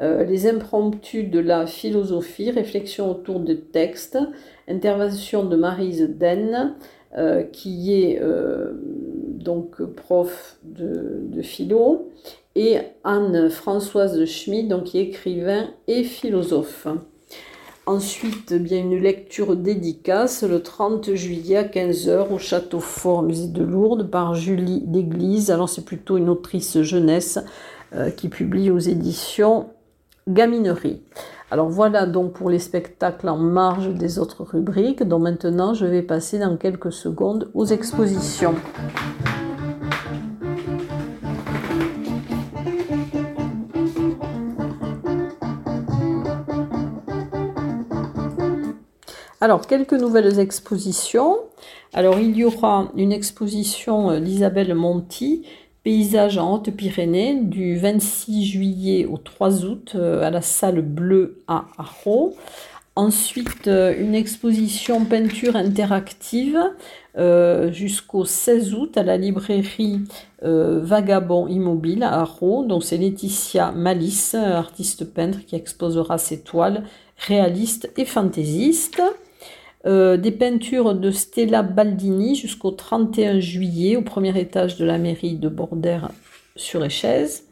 Euh, 0.00 0.22
les 0.22 0.46
impromptus 0.46 1.28
de 1.28 1.40
la 1.40 1.66
philosophie, 1.66 2.52
réflexion 2.52 3.10
autour 3.10 3.40
de 3.40 3.54
textes, 3.54 4.18
intervention 4.68 5.44
de 5.44 5.56
Marise 5.56 6.08
Den, 6.08 6.76
euh, 7.16 7.42
qui 7.42 7.92
est 8.00 8.20
euh, 8.22 8.74
donc 8.74 9.82
prof 9.82 10.58
de, 10.62 11.22
de, 11.22 11.42
philo, 11.42 12.10
et 12.54 12.76
Anne-Françoise 13.02 14.24
Schmid, 14.24 14.68
donc 14.68 14.84
qui 14.84 14.98
est 14.98 15.04
écrivain 15.04 15.70
et 15.88 16.04
philosophe. 16.04 16.86
Ensuite, 17.88 18.52
bien 18.52 18.80
une 18.80 18.98
lecture 18.98 19.56
dédicace 19.56 20.42
le 20.42 20.62
30 20.62 21.14
juillet 21.14 21.56
à 21.56 21.64
15h 21.64 22.30
au 22.30 22.36
Château 22.36 22.80
Fort, 22.80 23.22
musée 23.22 23.48
de 23.48 23.64
Lourdes, 23.64 24.10
par 24.10 24.34
Julie 24.34 24.84
L'Église. 24.86 25.50
Alors, 25.50 25.70
c'est 25.70 25.86
plutôt 25.86 26.18
une 26.18 26.28
autrice 26.28 26.82
jeunesse 26.82 27.38
euh, 27.94 28.10
qui 28.10 28.28
publie 28.28 28.70
aux 28.70 28.78
éditions 28.78 29.70
Gaminerie. 30.28 31.00
Alors 31.50 31.70
voilà 31.70 32.04
donc 32.04 32.34
pour 32.34 32.50
les 32.50 32.58
spectacles 32.58 33.26
en 33.26 33.38
marge 33.38 33.94
des 33.94 34.18
autres 34.18 34.44
rubriques, 34.44 35.02
dont 35.02 35.18
maintenant 35.18 35.72
je 35.72 35.86
vais 35.86 36.02
passer 36.02 36.38
dans 36.38 36.58
quelques 36.58 36.92
secondes 36.92 37.50
aux 37.54 37.64
expositions. 37.64 38.54
Alors, 49.48 49.66
quelques 49.66 49.94
nouvelles 49.94 50.40
expositions. 50.40 51.38
Alors, 51.94 52.18
il 52.18 52.36
y 52.36 52.44
aura 52.44 52.92
une 52.98 53.12
exposition 53.12 54.10
euh, 54.10 54.20
d'Isabelle 54.20 54.74
Monti, 54.74 55.46
Paysage 55.84 56.36
en 56.36 56.52
Haute-Pyrénées, 56.52 57.36
du 57.40 57.78
26 57.78 58.44
juillet 58.44 59.06
au 59.06 59.16
3 59.16 59.64
août 59.64 59.92
euh, 59.94 60.22
à 60.22 60.28
la 60.28 60.42
salle 60.42 60.82
bleue 60.82 61.38
à 61.48 61.64
Arro. 61.78 62.36
Ensuite, 62.94 63.68
euh, 63.68 63.94
une 63.98 64.14
exposition 64.14 65.06
peinture 65.06 65.56
interactive 65.56 66.60
jusqu'au 67.70 68.26
16 68.26 68.74
août 68.74 68.98
à 68.98 69.02
la 69.02 69.16
librairie 69.16 70.02
Vagabond 70.42 71.48
Immobile 71.48 72.02
à 72.02 72.20
Arro. 72.20 72.64
Donc, 72.64 72.84
c'est 72.84 72.98
Laetitia 72.98 73.72
Malice, 73.72 74.34
artiste 74.34 75.06
peintre, 75.06 75.38
qui 75.46 75.56
exposera 75.56 76.18
ses 76.18 76.42
toiles 76.42 76.84
réalistes 77.16 77.90
et 77.96 78.04
fantaisistes. 78.04 79.02
Euh, 79.88 80.18
des 80.18 80.32
peintures 80.32 80.94
de 80.94 81.10
Stella 81.10 81.62
Baldini 81.62 82.34
jusqu'au 82.34 82.72
31 82.72 83.40
juillet 83.40 83.96
au 83.96 84.02
premier 84.02 84.38
étage 84.38 84.76
de 84.76 84.84
la 84.84 84.98
mairie 84.98 85.36
de 85.36 85.48
Bordère 85.48 86.10
sur 86.56 86.84
Échèze. 86.84 87.44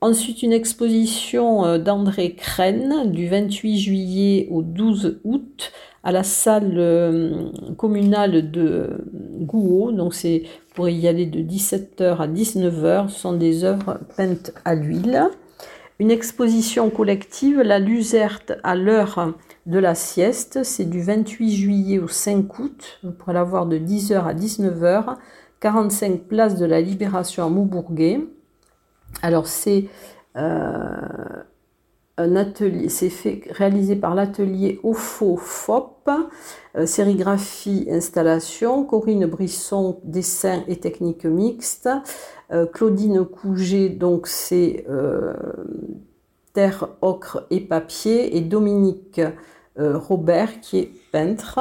Ensuite, 0.00 0.42
une 0.42 0.54
exposition 0.54 1.66
euh, 1.66 1.76
d'André 1.76 2.34
Crène 2.34 3.10
du 3.12 3.28
28 3.28 3.78
juillet 3.78 4.48
au 4.50 4.62
12 4.62 5.20
août 5.24 5.72
à 6.02 6.12
la 6.12 6.22
salle 6.22 6.76
euh, 6.78 7.50
communale 7.76 8.50
de 8.50 9.04
Gouault. 9.40 9.92
Donc, 9.92 10.14
c'est 10.14 10.44
pour 10.74 10.88
y 10.88 11.06
aller 11.06 11.26
de 11.26 11.40
17h 11.40 12.16
à 12.16 12.26
19h. 12.26 13.10
Ce 13.10 13.20
sont 13.20 13.34
des 13.34 13.64
œuvres 13.64 14.00
peintes 14.16 14.54
à 14.64 14.74
l'huile. 14.74 15.28
Une 15.98 16.10
exposition 16.10 16.88
collective, 16.88 17.60
La 17.60 17.78
Luzerte 17.78 18.54
à 18.62 18.76
l'heure 18.76 19.34
de 19.66 19.78
la 19.78 19.94
sieste. 19.94 20.62
C'est 20.62 20.84
du 20.84 21.02
28 21.02 21.50
juillet 21.52 21.98
au 21.98 22.08
5 22.08 22.58
août. 22.58 22.98
Vous 23.02 23.12
pourrez 23.12 23.34
la 23.34 23.44
voir 23.44 23.66
de 23.66 23.78
10h 23.78 24.24
à 24.24 24.34
19h. 24.34 25.16
45 25.60 26.22
places 26.22 26.56
de 26.56 26.66
la 26.66 26.80
Libération 26.80 27.44
à 27.44 27.48
Maubourguet. 27.48 28.20
Alors 29.22 29.46
c'est 29.46 29.88
euh, 30.36 30.90
un 32.18 32.36
atelier, 32.36 32.88
c'est 32.88 33.10
fait 33.10 33.42
réalisé 33.50 33.96
par 33.96 34.14
l'atelier 34.14 34.80
OFO 34.82 35.36
FOP, 35.36 36.10
euh, 36.76 36.86
sérigraphie 36.86 37.88
installation, 37.90 38.84
Corinne 38.84 39.26
Brisson 39.26 39.98
dessin 40.04 40.62
et 40.68 40.76
technique 40.76 41.24
mixte, 41.24 41.88
euh, 42.52 42.66
Claudine 42.66 43.24
Couget 43.24 43.88
donc 43.88 44.26
c'est 44.26 44.86
terre, 46.52 46.88
ocre 47.02 47.46
et 47.50 47.60
papier 47.60 48.36
et 48.36 48.40
Dominique 48.40 49.20
Robert 49.78 50.60
qui 50.60 50.78
est 50.78 50.90
peintre. 51.12 51.60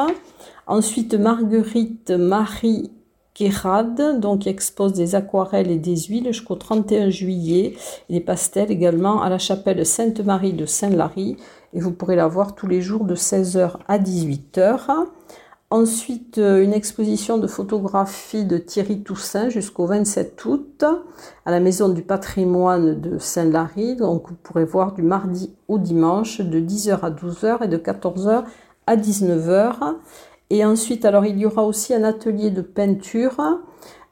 Ensuite, 0.67 1.13
Marguerite 1.13 2.12
Marie 2.12 2.91
Kérad, 3.36 4.19
donc 4.22 4.48
expose 4.48 4.93
des 4.93 5.13
aquarelles 5.13 5.69
et 5.69 5.77
des 5.77 5.98
huiles 5.98 6.27
jusqu'au 6.27 6.55
31 6.55 7.10
juillet, 7.10 7.75
et 8.10 8.13
des 8.13 8.22
pastels 8.22 8.72
également 8.72 9.22
à 9.22 9.29
la 9.29 9.38
chapelle 9.38 9.86
Sainte-Marie 9.86 10.53
de 10.53 10.65
Saint-Lary, 10.65 11.36
et 11.74 11.81
vous 11.81 11.91
pourrez 11.91 12.15
la 12.15 12.27
voir 12.27 12.55
tous 12.55 12.67
les 12.67 12.81
jours 12.81 13.03
de 13.03 13.15
16h 13.15 13.74
à 13.89 14.00
18h. 14.00 15.07
Ensuite, 15.72 16.38
euh, 16.38 16.63
une 16.63 16.74
exposition 16.74 17.39
de 17.39 17.48
photographie 17.48 18.45
de 18.45 18.60
Thierry 18.60 19.01
Toussaint 19.01 19.50
jusqu'au 19.50 19.88
27 19.88 20.45
août 20.45 20.86
à 21.43 21.50
la 21.50 21.60
Maison 21.60 21.89
du 21.89 22.03
patrimoine 22.03 23.01
de 23.01 23.17
Saint-Lary. 23.17 23.95
Donc, 23.95 24.29
vous 24.29 24.36
pourrez 24.36 24.63
voir 24.63 24.93
du 24.93 25.01
mardi 25.01 25.55
au 25.67 25.79
dimanche 25.79 26.39
de 26.39 26.60
10h 26.60 27.00
à 27.01 27.10
12h 27.10 27.63
et 27.63 27.67
de 27.67 27.77
14h 27.77 28.43
à 28.86 28.95
19h. 28.95 29.95
Et 30.51 30.63
ensuite, 30.63 31.03
alors, 31.03 31.25
il 31.25 31.39
y 31.39 31.48
aura 31.48 31.63
aussi 31.63 31.95
un 31.95 32.03
atelier 32.03 32.51
de 32.51 32.62
peinture 32.62 33.38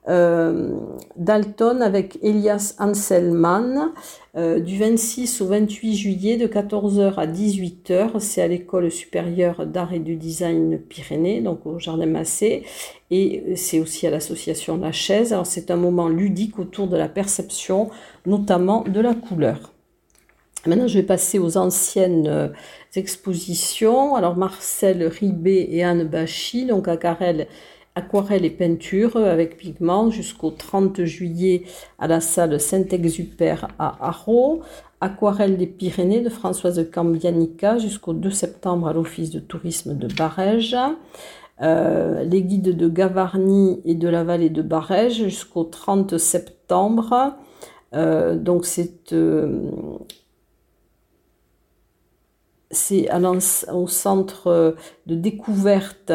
euh, 0.09 0.71
Dalton 1.15 1.81
avec 1.81 2.19
Elias 2.21 2.75
Anselman 2.79 3.93
euh, 4.35 4.59
du 4.59 4.77
26 4.77 5.41
au 5.41 5.47
28 5.47 5.95
juillet 5.95 6.37
de 6.37 6.47
14h 6.47 7.15
à 7.15 7.27
18h. 7.27 8.19
C'est 8.19 8.41
à 8.41 8.47
l'école 8.47 8.91
supérieure 8.91 9.65
d'art 9.65 9.93
et 9.93 9.99
du 9.99 10.15
design 10.15 10.79
Pyrénées, 10.79 11.41
donc 11.41 11.65
au 11.65 11.79
Jardin 11.79 12.05
Massé. 12.05 12.63
Et 13.11 13.55
c'est 13.55 13.79
aussi 13.79 14.05
à 14.07 14.09
l'association 14.09 14.77
La 14.77 14.91
Chaise. 14.91 15.33
Alors 15.33 15.45
c'est 15.45 15.71
un 15.71 15.77
moment 15.77 16.09
ludique 16.09 16.59
autour 16.59 16.87
de 16.87 16.97
la 16.97 17.07
perception, 17.07 17.89
notamment 18.25 18.83
de 18.83 18.99
la 18.99 19.13
couleur. 19.13 19.73
Maintenant, 20.65 20.87
je 20.87 20.97
vais 20.97 21.05
passer 21.05 21.39
aux 21.39 21.57
anciennes 21.57 22.27
euh, 22.27 22.47
expositions. 22.95 24.15
Alors, 24.15 24.37
Marcel 24.37 25.05
Ribé 25.05 25.67
et 25.69 25.83
Anne 25.83 26.05
Bachy, 26.05 26.65
donc 26.65 26.87
à 26.87 26.95
Carrel 26.95 27.47
aquarelle 27.95 28.45
et 28.45 28.49
peinture 28.49 29.17
avec 29.17 29.57
pigments 29.57 30.09
jusqu'au 30.09 30.51
30 30.51 31.03
juillet 31.03 31.63
à 31.99 32.07
la 32.07 32.21
salle 32.21 32.59
Saint-Exupère 32.59 33.67
à 33.79 34.07
Arro. 34.07 34.61
Aquarelle 35.01 35.57
des 35.57 35.67
Pyrénées 35.67 36.21
de 36.21 36.29
Françoise 36.29 36.89
Cambianica 36.89 37.77
jusqu'au 37.77 38.13
2 38.13 38.31
septembre 38.31 38.87
à 38.87 38.93
l'Office 38.93 39.31
de 39.31 39.39
tourisme 39.39 39.97
de 39.97 40.07
Barège. 40.07 40.77
Euh, 41.61 42.23
les 42.23 42.41
guides 42.41 42.75
de 42.75 42.87
Gavarnie 42.87 43.81
et 43.85 43.95
de 43.95 44.07
la 44.07 44.23
vallée 44.23 44.49
de 44.49 44.61
Barège 44.61 45.23
jusqu'au 45.23 45.65
30 45.65 46.17
septembre. 46.17 47.35
Euh, 47.93 48.35
donc 48.35 48.65
c'est 48.65 49.13
euh, 49.13 49.69
c'est 52.71 53.07
au 53.71 53.87
centre 53.87 54.75
de 55.05 55.15
découverte 55.15 56.11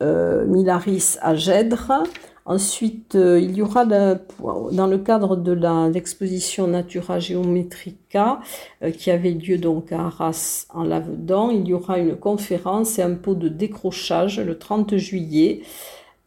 Milaris 0.00 1.16
à 1.20 1.34
Gèdre. 1.34 2.04
Ensuite, 2.48 3.14
euh, 3.14 3.38
il 3.38 3.58
y 3.58 3.60
aura 3.60 3.84
dans 3.84 4.86
le 4.86 4.96
cadre 4.96 5.36
de 5.36 5.52
l'exposition 5.92 6.66
Natura 6.66 7.18
Geometrica 7.18 8.40
euh, 8.82 8.90
qui 8.90 9.10
avait 9.10 9.32
lieu 9.32 9.58
donc 9.58 9.92
à 9.92 10.06
Arras 10.06 10.64
en 10.70 10.82
Lavedan, 10.82 11.50
il 11.50 11.68
y 11.68 11.74
aura 11.74 11.98
une 11.98 12.16
conférence 12.16 12.98
et 12.98 13.02
un 13.02 13.16
pot 13.16 13.34
de 13.34 13.50
décrochage 13.50 14.40
le 14.40 14.56
30 14.56 14.96
juillet. 14.96 15.60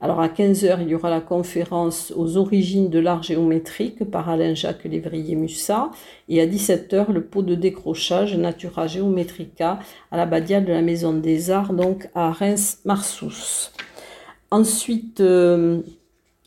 Alors 0.03 0.20
à 0.20 0.29
15h, 0.29 0.79
il 0.81 0.89
y 0.89 0.96
aura 0.96 1.12
la 1.12 1.22
conférence 1.22 2.12
aux 2.15 2.36
origines 2.36 2.89
de 2.89 2.98
l'art 2.98 3.22
géométrique 3.22 4.03
par 4.10 4.29
Alain-Jacques 4.29 4.86
Lévrier-Mussat 4.86 5.91
et 6.27 6.41
à 6.41 6.48
17h, 6.48 7.12
le 7.12 7.24
pot 7.24 7.43
de 7.43 7.53
décrochage 7.53 8.36
Natura 8.36 8.88
Geometrica 8.88 9.77
à 10.10 10.17
la 10.17 10.25
Badiale 10.25 10.65
de 10.65 10.74
la 10.74 10.81
Maison 10.81 11.13
des 11.13 11.51
Arts, 11.51 11.74
donc 11.74 12.10
à 12.15 12.31
Reims-Marsous. 12.31 13.70
Ensuite, 14.50 15.22
euh, 15.22 15.81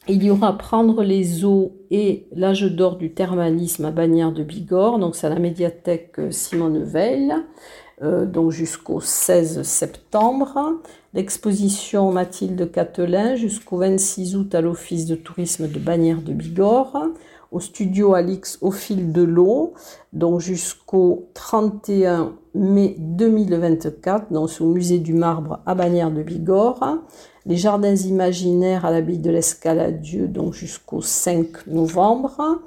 il 0.09 0.25
y 0.25 0.31
aura 0.31 0.59
Prendre 0.59 1.05
les 1.05 1.45
eaux 1.45 1.77
et 1.93 2.27
l'âge 2.35 2.65
d'or 2.65 2.97
du 2.97 3.13
thermalisme 3.13 3.85
à 3.85 3.93
Bagnères 3.93 4.33
de 4.33 4.43
Bigorre, 4.43 4.99
donc 4.99 5.15
c'est 5.15 5.29
à 5.29 5.31
la 5.31 5.39
médiathèque 5.39 6.17
Simone 6.31 6.83
Veil, 6.83 7.33
euh, 8.03 8.27
donc 8.27 8.51
jusqu'au 8.51 9.01
16 9.01 9.63
septembre. 9.63 10.81
L'exposition 11.13 12.11
Mathilde 12.13 12.71
Catelin 12.71 13.37
jusqu'au 13.37 13.79
26 13.79 14.37
août 14.37 14.55
à 14.55 14.61
l'Office 14.61 15.07
de 15.07 15.15
tourisme 15.15 15.69
de 15.69 15.79
Bagnères 15.79 16.23
de 16.23 16.33
Bigorre. 16.33 17.07
Au 17.53 17.61
studio 17.61 18.15
Alix 18.15 18.59
au 18.63 18.73
fil 18.73 19.13
de 19.13 19.23
l'eau, 19.23 19.75
donc 20.13 20.41
jusqu'au 20.41 21.29
31 21.35 22.33
mai 22.55 22.97
2024, 22.99 24.33
donc 24.33 24.51
au 24.59 24.65
musée 24.65 24.99
du 24.99 25.13
marbre 25.13 25.61
à 25.65 25.77
Bagnères 25.77 26.11
de 26.11 26.25
Bigorre 26.25 26.99
les 27.47 27.57
jardins 27.57 27.95
imaginaires 27.95 28.85
à 28.85 28.91
l'abbaye 28.91 29.19
de 29.19 29.31
l'Escaladieu, 29.31 30.29
donc 30.29 30.55
jusqu'au 30.55 31.03
5 31.03 31.67
novembre. 31.67 32.61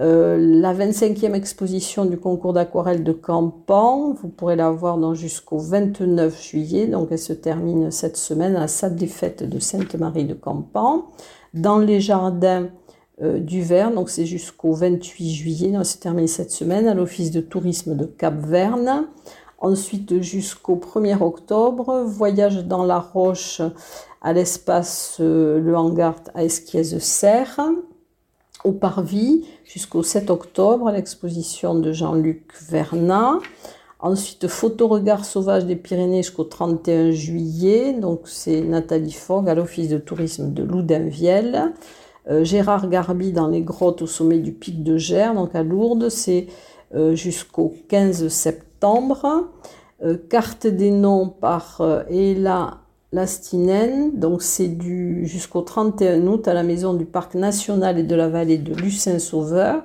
Euh, 0.00 0.36
la 0.38 0.74
25e 0.74 1.34
exposition 1.34 2.04
du 2.04 2.18
concours 2.18 2.52
d'aquarelle 2.52 3.04
de 3.04 3.12
Campan, 3.12 4.12
vous 4.12 4.28
pourrez 4.28 4.56
la 4.56 4.70
voir 4.70 5.14
jusqu'au 5.14 5.58
29 5.58 6.42
juillet, 6.42 6.86
donc 6.88 7.08
elle 7.12 7.18
se 7.18 7.32
termine 7.32 7.92
cette 7.92 8.16
semaine 8.16 8.56
à 8.56 8.60
la 8.60 8.68
salle 8.68 8.96
des 8.96 9.06
fêtes 9.06 9.48
de 9.48 9.58
Sainte-Marie 9.60 10.24
de 10.24 10.34
Campan. 10.34 11.04
Dans 11.52 11.78
les 11.78 12.00
jardins 12.00 12.70
euh, 13.22 13.38
du 13.38 13.62
Verne, 13.62 13.94
donc 13.94 14.10
c'est 14.10 14.26
jusqu'au 14.26 14.72
28 14.72 15.30
juillet, 15.30 15.68
donc 15.68 15.80
elle 15.80 15.86
se 15.86 15.98
termine 15.98 16.26
cette 16.26 16.50
semaine 16.50 16.88
à 16.88 16.94
l'office 16.94 17.30
de 17.30 17.40
tourisme 17.40 17.94
de 17.94 18.06
Cap-Verne. 18.06 19.06
Ensuite, 19.58 20.20
jusqu'au 20.20 20.74
1er 20.74 21.22
octobre, 21.22 22.02
voyage 22.04 22.66
dans 22.66 22.82
la 22.82 22.98
roche 22.98 23.62
à 24.20 24.32
l'espace 24.32 25.18
euh, 25.20 25.60
Le 25.60 25.76
Hangar 25.76 26.16
à 26.34 26.42
Esquiez-Serre, 26.42 27.60
au 28.64 28.72
Parvis, 28.72 29.44
jusqu'au 29.64 30.02
7 30.02 30.30
octobre, 30.30 30.90
l'exposition 30.90 31.74
de 31.74 31.92
Jean-Luc 31.92 32.52
Vernat. 32.68 33.38
Ensuite, 34.00 34.48
Photo-regard 34.48 35.24
sauvage 35.24 35.66
des 35.66 35.76
Pyrénées 35.76 36.22
jusqu'au 36.22 36.44
31 36.44 37.10
juillet. 37.10 37.92
Donc, 37.92 38.22
c'est 38.24 38.62
Nathalie 38.62 39.12
Fogg 39.12 39.48
à 39.48 39.54
l'Office 39.54 39.88
de 39.88 39.98
tourisme 39.98 40.52
de 40.52 40.62
Loudainvielle. 40.62 41.72
Euh, 42.28 42.42
Gérard 42.42 42.88
Garbi 42.88 43.32
dans 43.32 43.48
les 43.48 43.62
grottes 43.62 44.02
au 44.02 44.06
sommet 44.06 44.38
du 44.38 44.52
pic 44.52 44.82
de 44.82 44.96
Gers, 44.96 45.34
donc 45.34 45.54
à 45.54 45.62
Lourdes, 45.62 46.08
c'est 46.08 46.46
euh, 46.94 47.14
jusqu'au 47.14 47.74
15 47.88 48.28
septembre. 48.28 49.50
carte 50.28 50.66
des 50.66 50.90
noms 50.90 51.28
par 51.28 51.80
Ella 52.10 52.83
Lastinen, 53.14 54.18
donc 54.18 54.42
c'est 54.42 54.66
du 54.66 55.24
jusqu'au 55.24 55.62
31 55.62 56.26
août 56.26 56.48
à 56.48 56.52
la 56.52 56.64
maison 56.64 56.94
du 56.94 57.04
Parc 57.04 57.36
national 57.36 57.96
et 57.96 58.02
de 58.02 58.14
la 58.16 58.28
vallée 58.28 58.58
de 58.58 58.74
Lucin-Sauveur. 58.74 59.84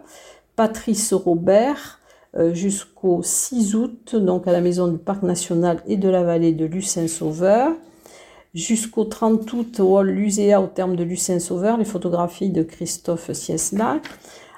Patrice 0.55 1.13
Robert, 1.13 1.99
euh, 2.35 2.55
jusqu'au 2.55 3.21
6 3.21 3.75
août, 3.75 4.15
donc 4.15 4.47
à 4.47 4.51
la 4.51 4.61
maison 4.61 4.87
du 4.87 4.97
Parc 4.97 5.21
national 5.21 5.79
et 5.87 5.95
de 5.95 6.09
la 6.09 6.23
vallée 6.23 6.53
de 6.53 6.65
Lucin-Sauveur. 6.65 7.69
Jusqu'au 8.55 9.03
30 9.03 9.53
août, 9.53 9.79
au 9.79 9.97
hall 9.97 10.09
Luséa, 10.09 10.59
au 10.59 10.65
terme 10.67 10.95
de 10.95 11.03
Lucin-Sauveur, 11.03 11.77
les 11.77 11.85
photographies 11.85 12.49
de 12.49 12.63
Christophe 12.63 13.31
Sieslac. 13.31 14.01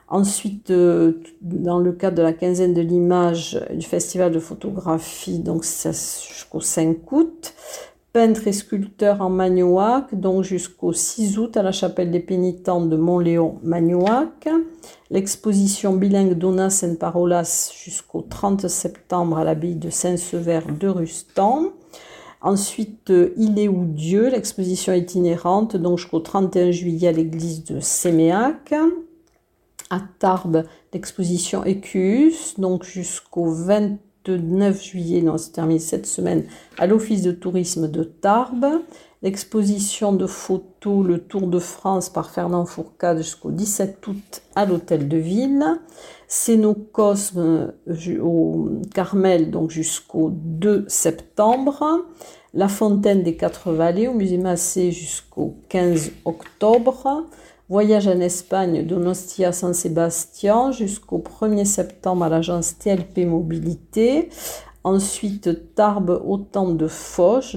Ensuite, 0.08 0.72
euh, 0.72 1.22
dans 1.42 1.80
le 1.80 1.92
cadre 1.92 2.18
de 2.18 2.22
la 2.22 2.34
quinzaine 2.34 2.74
de 2.74 2.82
l'image 2.82 3.60
du 3.74 3.86
festival 3.86 4.32
de 4.32 4.40
photographie, 4.40 5.40
donc 5.40 5.64
jusqu'au 5.66 6.62
5 6.62 7.12
août 7.12 7.54
peintre 8.14 8.48
et 8.48 8.52
sculpteur 8.52 9.22
en 9.22 9.30
Magnoac, 9.30 10.14
donc 10.14 10.44
jusqu'au 10.44 10.92
6 10.92 11.38
août 11.38 11.56
à 11.56 11.64
la 11.64 11.72
chapelle 11.72 12.12
des 12.12 12.20
pénitents 12.20 12.86
de 12.86 12.98
Montléon, 12.98 13.60
Magnoac. 13.64 14.50
L'exposition 15.10 15.96
bilingue 15.96 16.34
Donas 16.34 16.84
en 16.86 16.96
Parolas 16.96 17.72
jusqu'au 17.84 18.22
30 18.22 18.68
septembre 18.68 19.38
à 19.38 19.44
l'abbaye 19.44 19.76
de 19.76 19.90
Saint-Sever 19.90 20.62
de 20.78 20.88
Rustan. 20.88 21.72
Ensuite, 22.42 23.14
Il 23.38 23.60
est 23.60 23.68
où 23.68 23.86
Dieu, 23.86 24.30
l'exposition 24.30 24.94
itinérante, 24.94 25.78
donc 25.78 26.00
jusqu'au 26.00 26.20
31 26.20 26.72
juillet 26.72 27.10
à 27.10 27.12
l'église 27.12 27.64
de 27.64 27.80
Séméac. 27.80 28.74
À 29.90 30.02
Tarbes, 30.20 30.64
l'exposition 30.94 31.64
Écus, 31.66 32.60
donc 32.60 32.84
jusqu'au 32.84 33.52
20 33.52 33.98
9 34.30 34.84
juillet, 34.84 35.22
non, 35.22 35.38
c'est 35.38 35.52
terminé 35.52 35.80
cette 35.80 36.06
semaine, 36.06 36.44
à 36.78 36.88
l'Office 36.88 37.22
de 37.22 37.32
tourisme 37.32 37.90
de 37.90 38.04
Tarbes. 38.04 38.82
L'exposition 39.24 40.14
de 40.14 40.26
photos 40.26 41.06
Le 41.06 41.20
Tour 41.20 41.46
de 41.46 41.60
France 41.60 42.10
par 42.10 42.32
Fernand 42.32 42.66
Fourcade 42.66 43.20
jusqu'au 43.20 43.52
17 43.52 44.08
août 44.08 44.42
à 44.56 44.66
l'Hôtel 44.66 45.08
de 45.08 45.18
Ville. 45.18 45.64
Cénocosme 46.28 47.74
au 48.20 48.70
Carmel, 48.96 49.52
donc 49.52 49.70
jusqu'au 49.70 50.32
2 50.32 50.86
septembre. 50.88 52.06
La 52.54 52.68
Fontaine 52.68 53.22
des 53.22 53.38
Quatre 53.38 53.72
Vallées 53.72 54.08
au 54.08 54.14
Musée 54.14 54.40
Massé 54.40 54.92
jusqu'au 54.92 55.56
15 55.70 56.12
octobre. 56.26 57.28
Voyage 57.72 58.10
en 58.10 58.20
Espagne 58.20 58.86
d'Onostia 58.86 59.54
San 59.54 59.74
Sebastian 59.74 60.74
jusqu'au 60.74 61.20
1er 61.20 61.64
septembre 61.64 62.26
à 62.26 62.28
l'agence 62.28 62.78
TLP 62.78 63.20
Mobilité. 63.20 64.28
Ensuite, 64.84 65.74
Tarbes 65.74 66.22
au 66.28 66.38
temps 66.38 66.74
de 66.74 66.88
Foch, 66.90 67.56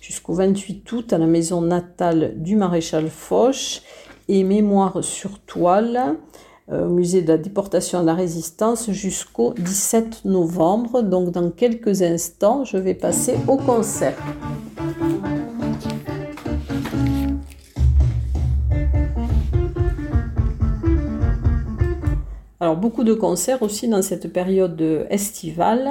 jusqu'au 0.00 0.32
28 0.32 0.92
août 0.92 1.12
à 1.12 1.18
la 1.18 1.26
maison 1.26 1.60
natale 1.60 2.32
du 2.36 2.56
maréchal 2.56 3.10
Foch. 3.10 3.82
Et 4.28 4.44
Mémoire 4.44 5.04
sur 5.04 5.40
toile 5.40 6.16
euh, 6.70 6.86
au 6.86 6.88
musée 6.88 7.20
de 7.20 7.28
la 7.28 7.36
déportation 7.36 8.00
de 8.00 8.06
la 8.06 8.14
résistance 8.14 8.90
jusqu'au 8.92 9.52
17 9.58 10.24
novembre. 10.24 11.02
Donc 11.02 11.32
dans 11.32 11.50
quelques 11.50 12.00
instants, 12.00 12.64
je 12.64 12.78
vais 12.78 12.94
passer 12.94 13.34
au 13.46 13.58
concert. 13.58 14.16
Alors 22.62 22.76
beaucoup 22.76 23.02
de 23.02 23.12
concerts 23.12 23.60
aussi 23.62 23.88
dans 23.88 24.02
cette 24.02 24.32
période 24.32 24.80
estivale, 25.10 25.90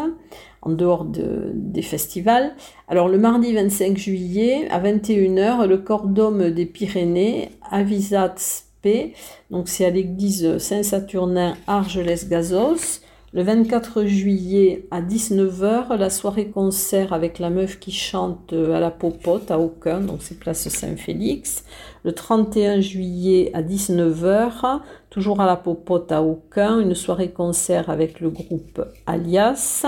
en 0.61 0.69
dehors 0.69 1.03
des 1.03 1.81
festivals. 1.81 2.53
Alors 2.87 3.09
le 3.09 3.17
mardi 3.17 3.53
25 3.53 3.97
juillet 3.97 4.69
à 4.71 4.79
21h, 4.79 5.67
le 5.67 5.77
corps 5.79 6.07
d'homme 6.07 6.49
des 6.51 6.65
Pyrénées, 6.65 7.49
Avisat 7.69 8.35
P, 8.81 9.13
donc 9.49 9.67
c'est 9.67 9.83
à 9.83 9.89
l'église 9.89 10.59
Saint-Saturnin 10.59 11.55
Argelès-Gazos. 11.67 13.01
Le 13.33 13.43
24 13.43 14.03
juillet 14.03 14.87
à 14.91 15.01
19h, 15.01 15.95
la 15.95 16.09
soirée 16.09 16.49
concert 16.49 17.13
avec 17.13 17.39
la 17.39 17.49
meuf 17.49 17.79
qui 17.79 17.93
chante 17.93 18.51
à 18.51 18.81
la 18.81 18.91
popote 18.91 19.51
à 19.51 19.57
Aucun, 19.57 20.01
donc 20.01 20.17
c'est 20.19 20.37
place 20.37 20.67
Saint-Félix. 20.67 21.63
Le 22.03 22.11
31 22.11 22.81
juillet 22.81 23.49
à 23.53 23.61
19h, 23.61 24.81
toujours 25.09 25.39
à 25.39 25.45
la 25.45 25.55
popote 25.55 26.11
à 26.11 26.21
Aucun, 26.21 26.81
une 26.81 26.93
soirée 26.93 27.31
concert 27.31 27.89
avec 27.89 28.19
le 28.19 28.29
groupe 28.31 28.83
Alias. 29.05 29.85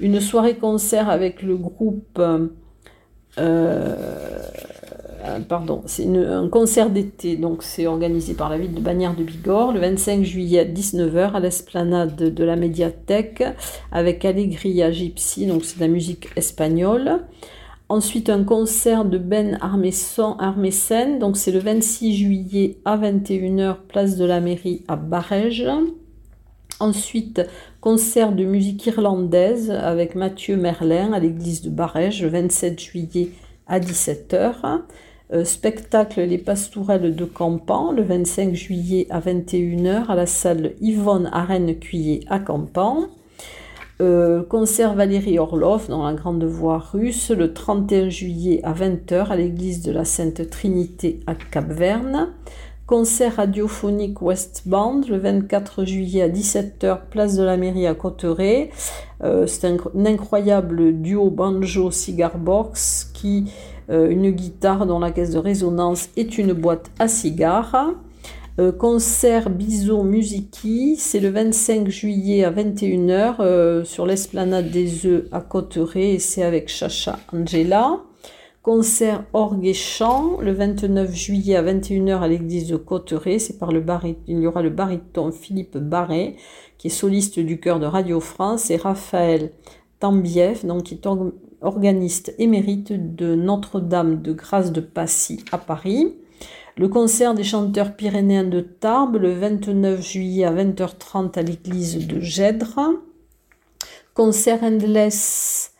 Une 0.00 0.20
soirée 0.20 0.56
concert 0.56 1.08
avec 1.08 1.42
le 1.42 1.56
groupe 1.56 2.20
euh, 3.38 4.45
euh, 5.26 5.40
pardon, 5.40 5.82
c'est 5.86 6.06
un 6.06 6.48
concert 6.48 6.90
d'été, 6.90 7.36
donc 7.36 7.62
c'est 7.62 7.86
organisé 7.86 8.34
par 8.34 8.48
la 8.48 8.58
ville 8.58 8.74
de 8.74 8.80
Bagnères 8.80 9.16
de 9.16 9.24
Bigorre 9.24 9.72
le 9.72 9.80
25 9.80 10.22
juillet 10.24 10.60
à 10.60 10.64
19h 10.64 11.32
à 11.32 11.40
l'esplanade 11.40 12.16
de 12.16 12.44
la 12.44 12.56
médiathèque 12.56 13.42
avec 13.90 14.24
Allegria 14.24 14.90
Gypsy, 14.90 15.46
donc 15.46 15.64
c'est 15.64 15.76
de 15.76 15.80
la 15.80 15.88
musique 15.88 16.28
espagnole. 16.36 17.24
Ensuite, 17.88 18.30
un 18.30 18.42
concert 18.42 19.04
de 19.04 19.16
Ben 19.16 19.58
Armesen, 19.60 21.18
donc 21.18 21.36
c'est 21.36 21.52
le 21.52 21.60
26 21.60 22.16
juillet 22.16 22.78
à 22.84 22.96
21h, 22.96 23.76
place 23.88 24.16
de 24.16 24.24
la 24.24 24.40
mairie 24.40 24.82
à 24.88 24.96
Barège. 24.96 25.68
Ensuite, 26.80 27.42
concert 27.80 28.32
de 28.32 28.44
musique 28.44 28.86
irlandaise 28.86 29.70
avec 29.70 30.14
Mathieu 30.14 30.56
Merlin 30.56 31.12
à 31.12 31.20
l'église 31.20 31.62
de 31.62 31.70
Barège 31.70 32.22
le 32.22 32.28
27 32.28 32.80
juillet 32.80 33.30
à 33.66 33.80
17h. 33.80 34.80
Euh, 35.32 35.44
spectacle 35.44 36.20
Les 36.20 36.38
Pastourelles 36.38 37.16
de 37.16 37.24
Campan 37.24 37.90
le 37.90 38.04
25 38.04 38.54
juillet 38.54 39.08
à 39.10 39.18
21h 39.18 40.06
à 40.06 40.14
la 40.14 40.26
salle 40.26 40.74
Yvonne 40.80 41.28
Arène 41.32 41.76
Cuillet 41.76 42.20
à 42.28 42.38
Campan. 42.38 43.08
Euh, 44.00 44.44
concert 44.44 44.94
Valérie 44.94 45.40
Orloff 45.40 45.88
dans 45.88 46.06
la 46.06 46.14
Grande 46.14 46.44
Voie 46.44 46.78
russe 46.78 47.30
le 47.30 47.52
31 47.52 48.08
juillet 48.08 48.60
à 48.62 48.72
20h 48.72 49.28
à 49.28 49.36
l'église 49.36 49.82
de 49.82 49.90
la 49.90 50.04
Sainte 50.04 50.48
Trinité 50.48 51.18
à 51.26 51.34
Cap-Verne. 51.34 52.28
Concert 52.86 53.34
radiophonique 53.34 54.22
West 54.22 54.62
Band 54.66 55.00
le 55.08 55.18
24 55.18 55.84
juillet 55.84 56.22
à 56.22 56.28
17h, 56.28 56.98
place 57.10 57.34
de 57.34 57.42
la 57.42 57.56
mairie 57.56 57.88
à 57.88 57.94
Cotteret. 57.94 58.70
Euh, 59.24 59.48
c'est 59.48 59.66
un, 59.66 59.76
incroyable 60.04 60.92
duo 61.00 61.30
banjo-cigar 61.30 62.38
box 62.38 63.10
qui, 63.12 63.50
une 63.88 64.30
guitare 64.30 64.86
dont 64.86 64.98
la 64.98 65.12
caisse 65.12 65.30
de 65.30 65.38
résonance 65.38 66.08
est 66.16 66.38
une 66.38 66.52
boîte 66.52 66.90
à 66.98 67.08
cigares. 67.08 67.94
Euh, 68.58 68.72
concert 68.72 69.50
Biso 69.50 70.02
Musiki, 70.02 70.96
c'est 70.96 71.20
le 71.20 71.28
25 71.28 71.88
juillet 71.88 72.42
à 72.42 72.50
21h 72.50 73.84
sur 73.84 74.06
l'esplanade 74.06 74.70
des 74.70 75.06
œufs 75.06 75.24
à 75.30 75.42
Cotteret 75.42 76.14
et 76.14 76.18
c'est 76.18 76.42
avec 76.42 76.68
Chacha 76.68 77.18
Angela. 77.32 78.00
Concert 78.66 79.22
orgue 79.32 79.66
et 79.66 79.74
chant 79.74 80.40
le 80.40 80.52
29 80.52 81.14
juillet 81.14 81.54
à 81.54 81.62
21h 81.62 82.18
à 82.18 82.26
l'église 82.26 82.66
de 82.66 82.76
Cotteret. 82.76 83.38
C'est 83.38 83.58
par 83.58 83.70
le 83.70 83.84
il 84.26 84.40
y 84.40 84.46
aura 84.48 84.60
le 84.60 84.70
baryton 84.70 85.30
Philippe 85.30 85.76
Barret, 85.78 86.34
qui 86.76 86.88
est 86.88 86.90
soliste 86.90 87.38
du 87.38 87.60
chœur 87.60 87.78
de 87.78 87.86
Radio 87.86 88.18
France, 88.18 88.70
et 88.70 88.76
Raphaël 88.76 89.52
Tambieff, 90.00 90.64
donc 90.64 90.82
qui 90.82 90.94
est 90.94 91.06
organiste 91.60 92.34
émérite 92.38 93.14
de 93.14 93.34
Notre-Dame 93.34 94.22
de 94.22 94.32
Grâce 94.32 94.72
de 94.72 94.80
Passy 94.80 95.44
à 95.52 95.58
Paris. 95.58 96.14
Le 96.76 96.88
concert 96.88 97.34
des 97.34 97.44
chanteurs 97.44 97.96
pyrénéens 97.96 98.44
de 98.44 98.60
Tarbes 98.60 99.16
le 99.16 99.32
29 99.32 100.00
juillet 100.06 100.44
à 100.44 100.52
20h30 100.52 101.38
à 101.38 101.42
l'église 101.42 102.06
de 102.06 102.20
Gèdre. 102.20 102.80
Concert 104.14 104.62
Endless 104.62 105.72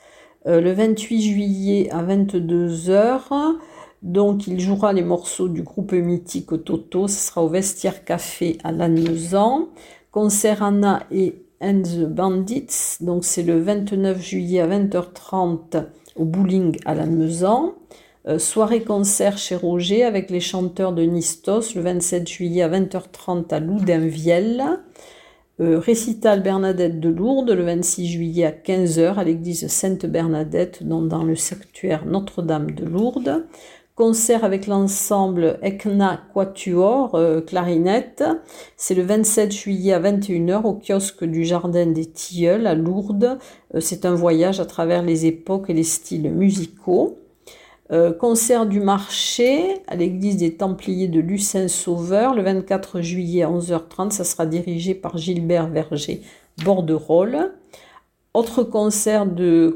euh, 0.46 0.60
le 0.60 0.72
28 0.72 1.20
juillet 1.22 1.90
à 1.90 2.02
22h. 2.02 3.56
Donc 4.02 4.46
il 4.46 4.60
jouera 4.60 4.92
les 4.92 5.02
morceaux 5.02 5.48
du 5.48 5.62
groupe 5.62 5.92
mythique 5.92 6.64
Toto. 6.64 7.08
Ce 7.08 7.28
sera 7.28 7.42
au 7.42 7.48
Vestiaire 7.48 8.04
Café 8.04 8.58
à 8.62 8.72
Lannemezan. 8.72 9.68
Concert 10.12 10.62
Anna 10.62 11.02
et 11.10 11.45
and 11.60 11.82
the 11.82 12.06
Bandits. 12.06 12.98
Donc 13.00 13.24
c'est 13.24 13.42
le 13.42 13.60
29 13.60 14.22
juillet 14.22 14.60
à 14.60 14.68
20h30 14.68 15.84
au 16.16 16.24
bowling 16.24 16.78
à 16.84 16.94
Lannemezan. 16.94 17.74
Euh, 18.28 18.38
soirée 18.38 18.82
concert 18.82 19.38
chez 19.38 19.54
Roger 19.54 20.02
avec 20.02 20.30
les 20.30 20.40
chanteurs 20.40 20.92
de 20.92 21.02
Nistos 21.02 21.74
le 21.74 21.82
27 21.82 22.28
juillet 22.28 22.62
à 22.62 22.68
20h30 22.68 23.54
à 23.54 23.60
Loudainvielle. 23.60 24.64
Euh, 25.58 25.78
récital 25.78 26.42
Bernadette 26.42 27.00
de 27.00 27.08
Lourdes 27.08 27.50
le 27.50 27.62
26 27.62 28.06
juillet 28.08 28.44
à 28.44 28.50
15h 28.50 29.14
à 29.14 29.24
l'église 29.24 29.66
Sainte-Bernadette, 29.68 30.82
dans 30.82 31.24
le 31.24 31.34
sanctuaire 31.34 32.04
Notre-Dame 32.04 32.72
de 32.72 32.84
Lourdes. 32.84 33.46
Concert 33.96 34.44
avec 34.44 34.66
l'ensemble 34.66 35.58
Ecna 35.62 36.20
Quatuor 36.34 37.14
euh, 37.14 37.40
clarinette. 37.40 38.22
C'est 38.76 38.94
le 38.94 39.02
27 39.02 39.50
juillet 39.50 39.94
à 39.94 40.00
21h 40.00 40.64
au 40.64 40.74
kiosque 40.74 41.24
du 41.24 41.46
Jardin 41.46 41.86
des 41.86 42.04
Tilleuls 42.04 42.66
à 42.66 42.74
Lourdes. 42.74 43.38
Euh, 43.74 43.80
c'est 43.80 44.04
un 44.04 44.14
voyage 44.14 44.60
à 44.60 44.66
travers 44.66 45.02
les 45.02 45.24
époques 45.24 45.70
et 45.70 45.72
les 45.72 45.82
styles 45.82 46.30
musicaux. 46.30 47.16
Euh, 47.90 48.12
concert 48.12 48.66
du 48.66 48.80
marché 48.80 49.80
à 49.86 49.96
l'église 49.96 50.36
des 50.36 50.56
Templiers 50.56 51.08
de 51.08 51.20
Lucin 51.20 51.66
Sauveur 51.66 52.34
le 52.34 52.42
24 52.42 53.00
juillet 53.00 53.44
à 53.44 53.48
11h30. 53.48 54.10
Ça 54.10 54.24
sera 54.24 54.44
dirigé 54.44 54.94
par 54.94 55.16
Gilbert 55.16 55.68
Verger, 55.68 56.20
Borderolle. 56.62 57.50
Autre 58.36 58.64
concert 58.64 59.24
de, 59.24 59.74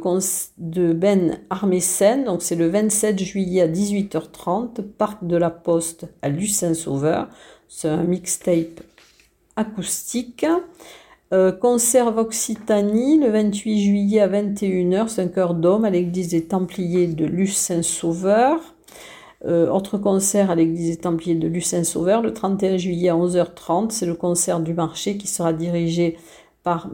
de 0.59 0.93
Ben 0.93 1.39
Armesen, 1.49 2.25
donc 2.25 2.43
c'est 2.43 2.57
le 2.57 2.69
27 2.69 3.19
juillet 3.19 3.63
à 3.63 3.69
18h30, 3.69 4.83
Parc 4.83 5.27
de 5.27 5.39
la 5.39 5.49
Poste 5.49 6.09
à 6.21 6.29
Lucin 6.29 6.75
Sauveur. 6.75 7.31
C'est 7.69 7.89
un 7.89 8.03
mixtape 8.03 8.83
acoustique. 9.57 10.45
Euh, 11.33 11.53
conserve 11.53 12.19
Occitanie 12.19 13.19
le 13.19 13.31
28 13.31 13.81
juillet 13.81 14.21
à 14.21 14.29
21h, 14.29 15.09
5 15.09 15.39
heures 15.39 15.55
d'homme 15.55 15.87
à 15.87 15.91
l'église 15.91 16.29
des 16.29 16.45
Templiers 16.45 17.07
de 17.07 17.25
Lucin-Sauveur. 17.25 18.61
Euh, 19.47 19.71
autre 19.71 19.97
concert 19.97 20.51
à 20.51 20.55
l'église 20.55 20.91
des 20.91 21.01
Templiers 21.01 21.35
de 21.35 21.49
Lucin-Sauveur 21.49 22.21
le 22.21 22.35
31 22.35 22.77
juillet 22.77 23.09
à 23.09 23.15
11h30. 23.15 23.89
C'est 23.89 24.05
le 24.05 24.13
concert 24.13 24.61
du 24.61 24.75
marché 24.75 25.17
qui 25.17 25.29
sera 25.29 25.55
dirigé 25.55 26.19
par 26.63 26.91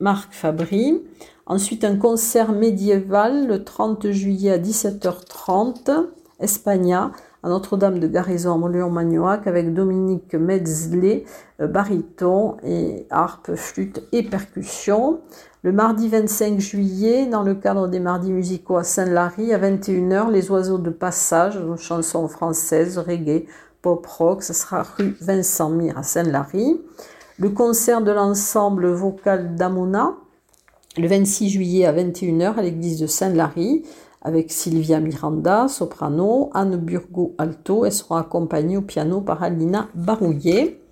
Marc 0.00 0.32
Fabry. 0.32 1.02
Ensuite, 1.46 1.84
un 1.84 1.96
concert 1.96 2.52
médiéval 2.52 3.46
le 3.46 3.64
30 3.64 4.10
juillet 4.10 4.52
à 4.52 4.58
17h30, 4.58 6.06
Espagna 6.40 7.12
à 7.42 7.48
Notre-Dame 7.48 7.98
de 7.98 8.06
Garison 8.06 8.54
à 8.54 8.58
Montléon-Magnoac 8.58 9.46
avec 9.46 9.72
Dominique 9.72 10.34
Metzley, 10.34 11.24
euh, 11.60 11.66
baryton 11.66 12.56
et 12.62 13.06
harpe, 13.10 13.54
flûte 13.54 14.02
et 14.12 14.22
percussion. 14.22 15.20
Le 15.62 15.72
mardi 15.72 16.08
25 16.08 16.58
juillet, 16.58 17.26
dans 17.26 17.42
le 17.42 17.54
cadre 17.54 17.88
des 17.88 18.00
mardis 18.00 18.32
musicaux 18.32 18.76
à 18.76 18.84
Saint-Lary, 18.84 19.52
à 19.52 19.58
21h, 19.58 20.30
les 20.30 20.50
oiseaux 20.50 20.78
de 20.78 20.90
passage, 20.90 21.56
une 21.56 21.76
chanson 21.76 22.28
française, 22.28 22.98
reggae, 22.98 23.46
pop 23.82 24.06
rock, 24.06 24.42
ce 24.42 24.52
sera 24.52 24.82
rue 24.82 25.16
Vincent 25.20 25.70
Mire 25.70 25.98
à 25.98 26.02
Saint-Lary. 26.02 26.80
Le 27.40 27.48
concert 27.48 28.02
de 28.02 28.10
l'ensemble 28.10 28.88
vocal 28.88 29.54
d'Amona, 29.54 30.14
le 30.98 31.08
26 31.08 31.48
juillet 31.48 31.86
à 31.86 31.92
21h 31.94 32.56
à 32.56 32.60
l'église 32.60 33.00
de 33.00 33.06
Saint-Lary 33.06 33.82
avec 34.20 34.52
Sylvia 34.52 35.00
Miranda, 35.00 35.66
soprano, 35.66 36.50
Anne 36.52 36.76
Burgo, 36.76 37.34
alto. 37.38 37.86
Elles 37.86 37.94
seront 37.94 38.16
accompagnées 38.16 38.76
au 38.76 38.82
piano 38.82 39.22
par 39.22 39.42
Alina 39.42 39.88
Barouillet. 39.94 40.82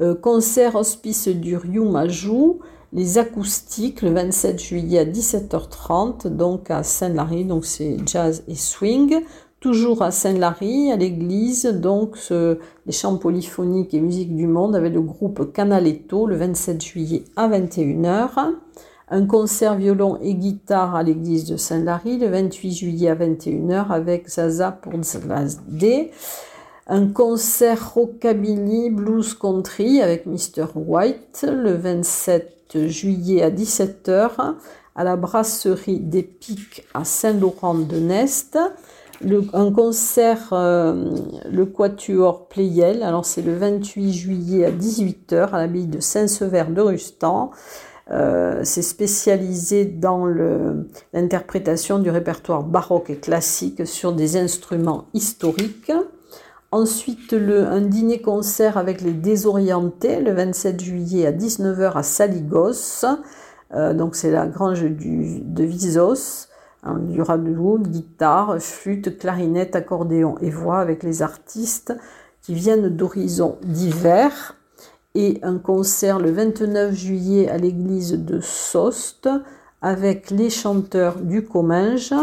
Euh, 0.00 0.14
concert 0.14 0.76
hospice 0.76 1.26
du 1.26 1.56
Riu 1.56 1.80
Majou, 1.80 2.60
les 2.92 3.18
acoustiques 3.18 4.02
le 4.02 4.12
27 4.12 4.60
juillet 4.60 5.00
à 5.00 5.04
17h30, 5.04 6.28
donc 6.28 6.70
à 6.70 6.84
Saint-Lary, 6.84 7.44
donc 7.44 7.64
c'est 7.64 7.96
jazz 8.06 8.44
et 8.46 8.54
swing. 8.54 9.24
Toujours 9.60 10.00
à 10.02 10.10
Saint-Lary, 10.10 10.90
à 10.90 10.96
l'église, 10.96 11.66
donc 11.66 12.16
les 12.30 12.92
chants 12.92 13.18
polyphoniques 13.18 13.92
et 13.92 14.00
musique 14.00 14.34
du 14.34 14.46
monde 14.46 14.74
avec 14.74 14.94
le 14.94 15.02
groupe 15.02 15.52
Canaletto 15.52 16.26
le 16.26 16.36
27 16.36 16.82
juillet 16.82 17.24
à 17.36 17.48
21h 17.48 18.54
un 19.10 19.26
concert 19.26 19.74
violon 19.74 20.18
et 20.22 20.34
guitare 20.34 20.94
à 20.94 21.02
l'église 21.02 21.44
de 21.44 21.56
Saint-Lary 21.56 22.18
le 22.18 22.28
28 22.28 22.72
juillet 22.72 23.10
à 23.10 23.16
21h 23.16 23.88
avec 23.90 24.28
Zaza 24.28 24.70
pour 24.70 24.92
D. 25.68 26.10
Un 26.86 27.08
concert 27.08 27.94
rockabilly 27.94 28.90
blues 28.90 29.34
country 29.34 30.00
avec 30.00 30.26
Mr. 30.26 30.66
White 30.74 31.44
le 31.48 31.74
27 31.74 32.86
juillet 32.86 33.42
à 33.42 33.50
17h 33.50 34.54
à 34.94 35.04
la 35.04 35.16
brasserie 35.16 36.00
des 36.00 36.22
Pics 36.22 36.86
à 36.94 37.04
Un 39.22 39.70
concert, 39.70 40.48
euh, 40.52 41.14
le 41.50 41.66
Quatuor 41.66 42.48
Playel, 42.48 43.02
alors 43.02 43.26
c'est 43.26 43.42
le 43.42 43.54
28 43.54 44.14
juillet 44.14 44.64
à 44.64 44.70
18h 44.70 45.50
à 45.50 45.58
l'abbaye 45.58 45.86
de 45.86 46.00
Saint-Sever 46.00 46.64
de 46.70 46.80
Rustan. 46.80 47.50
Euh, 48.10 48.62
c'est 48.64 48.82
spécialisé 48.82 49.84
dans 49.84 50.26
l'interprétation 51.12 51.98
du 51.98 52.08
répertoire 52.08 52.62
baroque 52.62 53.10
et 53.10 53.16
classique 53.16 53.86
sur 53.86 54.14
des 54.14 54.38
instruments 54.38 55.04
historiques. 55.12 55.92
Ensuite, 56.72 57.32
le, 57.32 57.66
un 57.66 57.82
dîner-concert 57.82 58.78
avec 58.78 59.02
les 59.02 59.12
Désorientés 59.12 60.20
le 60.20 60.32
27 60.32 60.80
juillet 60.82 61.26
à 61.26 61.32
19h 61.32 61.92
à 61.94 62.02
Saligos. 62.02 63.04
Euh, 63.74 63.92
donc 63.92 64.16
c'est 64.16 64.30
la 64.30 64.46
grange 64.46 64.82
de 64.82 65.64
Visos. 65.64 66.49
Il 66.84 67.12
y 67.14 67.20
aura 67.20 67.36
de 67.36 67.50
l'oud, 67.50 67.88
guitare, 67.88 68.60
flûte, 68.60 69.18
clarinette, 69.18 69.76
accordéon 69.76 70.36
et 70.40 70.50
voix 70.50 70.78
avec 70.78 71.02
les 71.02 71.22
artistes 71.22 71.94
qui 72.42 72.54
viennent 72.54 72.88
d'horizons 72.88 73.58
divers 73.62 74.56
et 75.14 75.38
un 75.42 75.58
concert 75.58 76.18
le 76.18 76.30
29 76.30 76.94
juillet 76.94 77.48
à 77.48 77.58
l'église 77.58 78.12
de 78.12 78.40
Sost 78.40 79.28
avec 79.82 80.30
les 80.30 80.50
chanteurs 80.50 81.20
du 81.20 81.44
Comminges. 81.44 82.14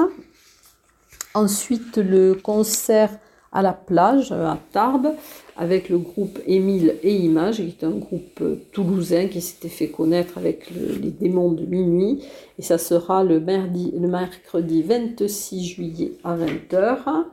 Ensuite, 1.33 1.97
le 1.97 2.33
concert 2.33 3.11
à 3.51 3.61
la 3.61 3.73
plage 3.73 4.31
à 4.31 4.57
Tarbes 4.71 5.13
avec 5.57 5.89
le 5.89 5.97
groupe 5.97 6.39
Émile 6.45 6.95
et 7.03 7.15
Images, 7.15 7.57
qui 7.57 7.75
est 7.79 7.83
un 7.83 7.97
groupe 7.97 8.43
toulousain 8.71 9.27
qui 9.27 9.41
s'était 9.41 9.67
fait 9.67 9.87
connaître 9.87 10.37
avec 10.37 10.69
les 10.71 11.09
démons 11.09 11.51
de 11.51 11.65
minuit. 11.65 12.23
Et 12.59 12.61
ça 12.61 12.77
sera 12.77 13.23
le, 13.23 13.39
mercredi 13.39 14.83
26 14.83 15.65
juillet 15.65 16.11
à 16.23 16.37
20h. 16.37 17.25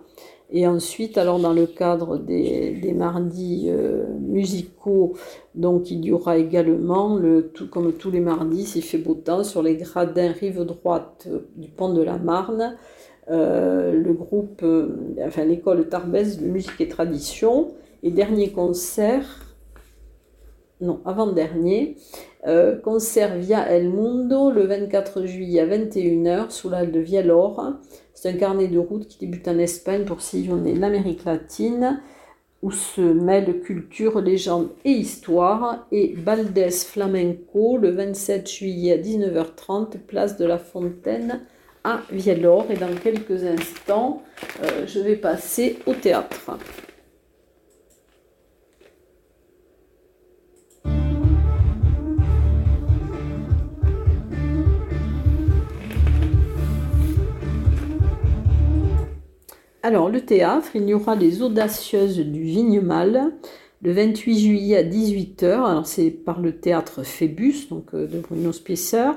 Et 0.51 0.67
ensuite, 0.67 1.19
alors 1.19 1.39
dans 1.39 1.53
le 1.53 1.67
cadre 1.67 2.17
des, 2.17 2.95
mardis 2.95 3.67
euh, 3.69 4.05
musicaux, 4.21 5.15
donc 5.55 5.91
il 5.91 6.05
y 6.05 6.13
aura 6.13 6.37
également, 6.39 7.19
comme 7.71 7.93
tous 7.93 8.11
les 8.11 8.21
mardis, 8.21 8.65
s'il 8.65 8.85
fait 8.85 8.99
beau 8.99 9.15
temps, 9.15 9.43
sur 9.43 9.63
les 9.63 9.77
gradins 9.77 10.33
rive 10.33 10.65
droite 10.65 11.29
du 11.57 11.69
pont 11.69 11.93
de 11.93 12.03
la 12.03 12.19
Marne, 12.19 12.77
euh, 13.31 13.93
le 13.93 14.13
groupe, 14.13 14.61
euh, 14.63 14.89
enfin 15.27 15.45
l'école 15.45 15.89
Tarbès 15.89 16.39
de 16.39 16.47
musique 16.47 16.81
et 16.81 16.89
tradition. 16.89 17.75
Et 18.05 18.11
dernier 18.11 18.53
concert, 18.53 19.57
non, 20.83 21.01
avant-dernier, 21.07 21.97
concert 22.83 23.39
via 23.39 23.67
El 23.67 23.89
Mundo 23.89 24.51
le 24.51 24.67
24 24.67 25.25
juillet 25.25 25.61
à 25.61 25.67
21h 25.67 26.51
sous 26.51 26.69
la 26.69 26.85
de 26.85 27.01
Vialor. 27.01 27.73
C'est 28.13 28.29
un 28.29 28.35
carnet 28.35 28.69
de 28.69 28.79
route 28.79 29.09
qui 29.09 29.19
débute 29.19 29.49
en 29.49 29.59
Espagne 29.59 30.05
pour 30.05 30.21
sillonner 30.21 30.75
l'Amérique 30.75 31.25
latine, 31.25 32.03
où 32.61 32.71
se 32.71 33.01
mêlent 33.01 33.63
culture, 33.63 34.21
légende 34.21 34.69
et 34.85 34.91
histoire. 34.91 35.87
Et 35.91 36.15
Baldes 36.15 36.71
Flamenco, 36.73 37.79
le 37.79 37.89
27 37.89 38.51
juillet 38.51 38.93
à 38.93 38.99
19h30, 38.99 39.97
place 40.07 40.37
de 40.37 40.45
la 40.45 40.59
Fontaine 40.59 41.41
à 41.85 42.03
Viellor. 42.11 42.67
Et 42.71 42.77
dans 42.77 42.95
quelques 43.03 43.45
instants, 43.45 44.23
euh, 44.63 44.87
je 44.87 45.01
vais 45.01 45.17
passer 45.17 45.79
au 45.87 45.95
théâtre. 45.95 46.59
Alors, 59.85 60.09
le 60.09 60.23
théâtre, 60.23 60.69
il 60.77 60.89
y 60.89 60.95
aura 60.95 61.15
les 61.15 61.43
Audacieuses 61.43 62.19
du 62.19 62.41
Vignemal 62.41 63.35
le 63.83 63.93
28 63.93 64.39
juillet 64.39 64.77
à 64.79 64.83
18h. 64.83 65.45
Alors, 65.45 65.87
c'est 65.87 66.09
par 66.09 66.41
le 66.41 66.57
théâtre 66.57 67.03
Phébus, 67.03 67.69
donc 67.69 67.93
euh, 67.93 68.07
de 68.07 68.19
Bruno 68.19 68.51
Spicer. 68.51 69.11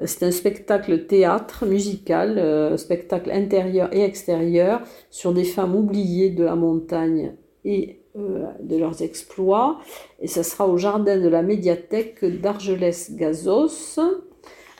Euh, 0.00 0.04
c'est 0.06 0.24
un 0.24 0.30
spectacle 0.30 1.06
théâtre 1.06 1.66
musical, 1.66 2.38
euh, 2.38 2.76
spectacle 2.76 3.32
intérieur 3.32 3.92
et 3.92 4.04
extérieur 4.04 4.82
sur 5.10 5.32
des 5.32 5.42
femmes 5.42 5.74
oubliées 5.74 6.30
de 6.30 6.44
la 6.44 6.54
montagne 6.54 7.34
et 7.64 7.98
de 8.14 8.76
leurs 8.76 9.02
exploits. 9.02 9.80
Et 10.20 10.28
ça 10.28 10.44
sera 10.44 10.68
au 10.68 10.78
jardin 10.78 11.18
de 11.18 11.26
la 11.26 11.42
médiathèque 11.42 12.24
d'Argelès-Gazos. 12.24 13.98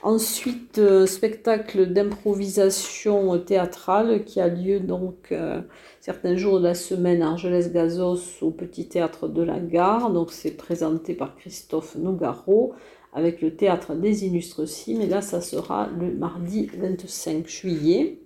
Ensuite, 0.05 0.77
euh, 0.81 1.07
spectacle 1.07 1.87
d'improvisation 1.87 3.39
théâtrale 3.39 4.25
qui 4.27 4.39
a 4.39 4.49
lieu 4.49 4.79
donc 4.79 5.33
euh, 5.33 5.63
certains 6.03 6.37
jours 6.37 6.59
de 6.59 6.65
la 6.65 6.75
semaine 6.75 7.23
à 7.23 7.31
Argelès-Gazos 7.31 8.43
au 8.43 8.51
Petit 8.51 8.87
Théâtre 8.87 9.29
de 9.29 9.43
la 9.43 9.59
Gare. 9.59 10.11
Donc 10.11 10.31
c'est 10.31 10.59
présenté 10.59 11.15
par 11.15 11.35
Christophe 11.37 11.97
Nougaro 11.97 12.75
avec 13.15 13.41
le 13.41 13.57
Théâtre 13.57 13.95
des 13.95 14.27
Illustres 14.27 14.69
Cimes. 14.69 15.01
Et 15.01 15.07
là, 15.07 15.23
ça 15.23 15.41
sera 15.41 15.89
le 15.99 16.13
mardi 16.13 16.69
25 16.79 17.49
juillet. 17.49 18.19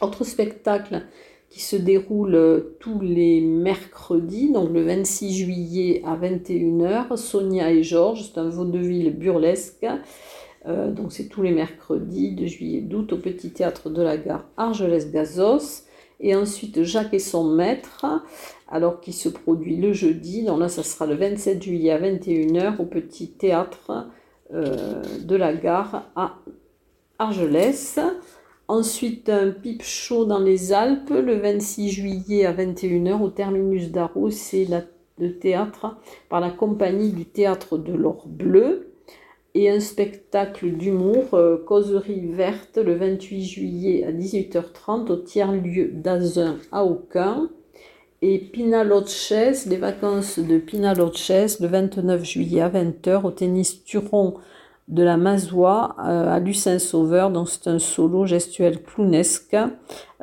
Autre 0.00 0.24
spectacle 0.24 1.02
qui 1.50 1.60
se 1.60 1.76
déroule 1.76 2.72
tous 2.80 3.00
les 3.00 3.42
mercredis, 3.42 4.50
donc 4.50 4.70
le 4.72 4.82
26 4.82 5.34
juillet 5.36 6.02
à 6.06 6.16
21h, 6.16 7.18
Sonia 7.18 7.70
et 7.70 7.82
Georges, 7.82 8.30
c'est 8.32 8.40
un 8.40 8.48
vaudeville 8.48 9.14
burlesque 9.14 9.86
euh, 10.66 10.92
donc 10.92 11.12
c'est 11.12 11.28
tous 11.28 11.42
les 11.42 11.50
mercredis 11.50 12.34
de 12.34 12.46
juillet 12.46 12.80
d'août 12.80 13.12
au 13.12 13.16
Petit 13.16 13.50
Théâtre 13.50 13.90
de 13.90 14.02
la 14.02 14.16
Gare 14.16 14.44
Argelès-Gazos. 14.56 15.84
Et 16.20 16.36
ensuite 16.36 16.84
Jacques 16.84 17.14
et 17.14 17.18
son 17.18 17.42
maître, 17.42 18.06
alors 18.68 19.00
qui 19.00 19.12
se 19.12 19.28
produit 19.28 19.76
le 19.76 19.92
jeudi. 19.92 20.44
Donc 20.44 20.60
là, 20.60 20.68
ça 20.68 20.84
sera 20.84 21.04
le 21.06 21.16
27 21.16 21.60
juillet 21.60 21.90
à 21.90 21.98
21h 21.98 22.80
au 22.80 22.84
Petit 22.84 23.32
Théâtre 23.32 24.06
euh, 24.54 25.02
de 25.24 25.34
la 25.34 25.52
Gare 25.52 26.12
à 26.14 26.36
Argelès. 27.18 27.98
Ensuite, 28.68 29.28
un 29.30 29.50
pipe 29.50 29.82
show 29.82 30.24
dans 30.24 30.38
les 30.38 30.72
Alpes 30.72 31.10
le 31.10 31.34
26 31.34 31.90
juillet 31.90 32.46
à 32.46 32.52
21h 32.52 33.20
au 33.20 33.28
terminus 33.28 33.90
d'Arros. 33.90 34.30
C'est 34.30 34.68
le 35.18 35.38
théâtre 35.40 35.96
par 36.28 36.38
la 36.38 36.50
compagnie 36.50 37.10
du 37.10 37.24
Théâtre 37.24 37.78
de 37.78 37.92
l'Or 37.92 38.28
Bleu 38.28 38.91
et 39.54 39.70
un 39.70 39.80
spectacle 39.80 40.70
d'humour, 40.70 41.34
euh, 41.34 41.58
Causerie 41.58 42.26
verte, 42.26 42.78
le 42.78 42.94
28 42.94 43.44
juillet 43.44 44.04
à 44.04 44.12
18h30 44.12 45.10
au 45.10 45.16
tiers-lieu 45.16 45.90
d'Azun 45.92 46.56
à 46.70 46.84
Aucun. 46.84 47.50
Et 48.22 48.38
Pinaloches, 48.38 49.66
les 49.66 49.76
vacances 49.76 50.38
de 50.38 50.58
Pinaloches, 50.58 51.58
le 51.60 51.66
29 51.66 52.24
juillet 52.24 52.60
à 52.60 52.70
20h 52.70 53.24
au 53.24 53.30
tennis 53.30 53.84
Turon 53.84 54.34
de 54.88 55.02
la 55.02 55.16
Mazoie 55.16 55.96
euh, 55.98 56.32
à 56.32 56.38
Lucin-Sauveur. 56.38 57.30
Donc 57.30 57.48
c'est 57.48 57.68
un 57.68 57.78
solo 57.78 58.24
gestuel 58.24 58.82
clownesque 58.82 59.56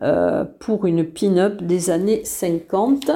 euh, 0.02 0.46
pour 0.60 0.86
une 0.86 1.06
pin-up 1.06 1.62
des 1.62 1.90
années 1.90 2.24
50 2.24 3.12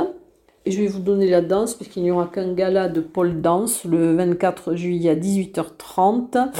je 0.72 0.82
vais 0.82 0.88
vous 0.88 1.00
donner 1.00 1.30
la 1.30 1.42
danse, 1.42 1.74
puisqu'il 1.74 2.04
n'y 2.04 2.12
aura 2.12 2.28
qu'un 2.28 2.54
gala 2.54 2.88
de 2.88 3.02
pole 3.02 3.42
dance 3.42 3.84
le 3.84 4.16
24 4.16 4.76
juillet 4.76 5.10
à 5.10 5.16
18h30, 5.16 6.52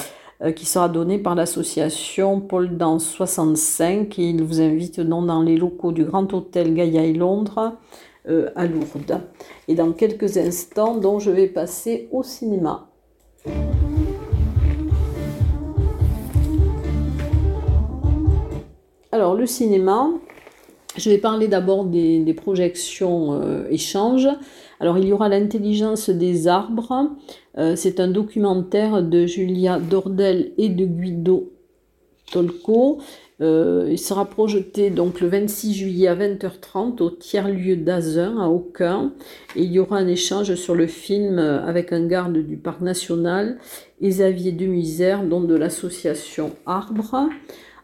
euh, 0.42 0.52
qui 0.52 0.66
sera 0.66 0.90
donné 0.90 1.20
par 1.20 1.36
l'association 1.36 2.42
Pole 2.42 2.78
Dance 2.78 3.06
65. 3.06 4.20
Et 4.20 4.30
il 4.30 4.44
vous 4.44 4.60
invite 4.60 5.00
dans 5.00 5.42
les 5.42 5.56
locaux 5.56 5.94
du 5.94 6.04
Grand 6.04 6.32
Hôtel 6.34 6.74
Gaïa 6.74 7.06
et 7.06 7.14
Londres 7.14 7.78
euh, 8.28 8.50
à 8.56 8.66
Lourdes. 8.66 9.22
Et 9.70 9.76
dans 9.76 9.94
quelques 9.94 10.38
instants, 10.38 10.98
donc, 10.98 11.22
je 11.22 11.32
vais 11.32 11.48
passer 11.48 12.10
au 12.12 12.24
cinéma. 12.24 12.90
Alors, 19.14 19.36
le 19.36 19.46
cinéma, 19.46 20.10
je 20.96 21.10
vais 21.10 21.18
parler 21.18 21.48
d'abord 21.48 21.86
des, 21.86 22.34
projections 22.36 23.42
euh, 23.42 23.68
échanges. 23.70 24.28
Alors 24.80 24.98
il 24.98 25.08
y 25.08 25.14
aura 25.14 25.30
l'intelligence 25.30 26.10
des 26.10 26.48
arbres. 26.48 27.12
Euh, 27.58 27.76
c'est 27.76 28.00
un 28.00 28.08
documentaire 28.08 29.02
de 29.02 29.26
Julia 29.26 29.80
Dordel 29.80 30.52
et 30.58 30.70
de 30.70 30.86
Guido 30.86 31.52
Tolco. 32.32 33.00
Euh, 33.42 33.88
il 33.90 33.98
sera 33.98 34.26
projeté 34.26 34.92
donc 34.92 35.20
le 35.20 35.28
26 35.28 35.74
juillet 35.74 36.08
à 36.08 36.16
20h30 36.16 37.02
au 37.02 37.10
tiers-lieu 37.10 37.76
d'Azun 37.76 38.40
à 38.40 38.48
Aucun. 38.48 39.14
Et 39.56 39.64
il 39.64 39.72
y 39.72 39.80
aura 39.80 39.98
un 39.98 40.08
échange 40.08 40.54
sur 40.56 40.76
le 40.76 40.86
film 40.86 41.40
avec 41.40 41.92
un 41.92 42.06
garde 42.06 42.38
du 42.38 42.58
parc 42.58 42.82
national, 42.82 43.58
Xavier 44.02 44.52
Demisère, 44.52 45.24
dont 45.24 45.42
de 45.42 45.56
l'association 45.56 46.52
Arbre. 46.66 47.30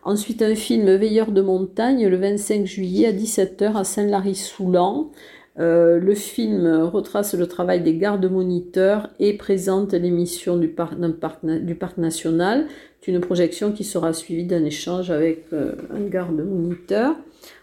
Ensuite, 0.09 0.41
un 0.41 0.55
film 0.55 0.91
Veilleur 0.95 1.31
de 1.31 1.39
montagne 1.39 2.07
le 2.07 2.17
25 2.17 2.65
juillet 2.65 3.05
à 3.05 3.11
17h 3.11 3.77
à 3.77 3.83
Saint-Lary-Soulan. 3.83 5.11
Euh, 5.59 5.99
le 5.99 6.15
film 6.15 6.65
retrace 6.81 7.35
le 7.35 7.45
travail 7.45 7.83
des 7.83 7.93
gardes-moniteurs 7.95 9.11
et 9.19 9.37
présente 9.37 9.93
l'émission 9.93 10.57
du, 10.57 10.67
parc, 10.67 10.95
du 11.45 11.75
parc 11.75 11.99
national. 11.99 12.65
C'est 12.99 13.11
une 13.11 13.19
projection 13.19 13.71
qui 13.71 13.83
sera 13.83 14.11
suivie 14.13 14.45
d'un 14.45 14.65
échange 14.65 15.11
avec 15.11 15.45
euh, 15.53 15.73
un 15.95 16.01
garde-moniteur. 16.01 17.15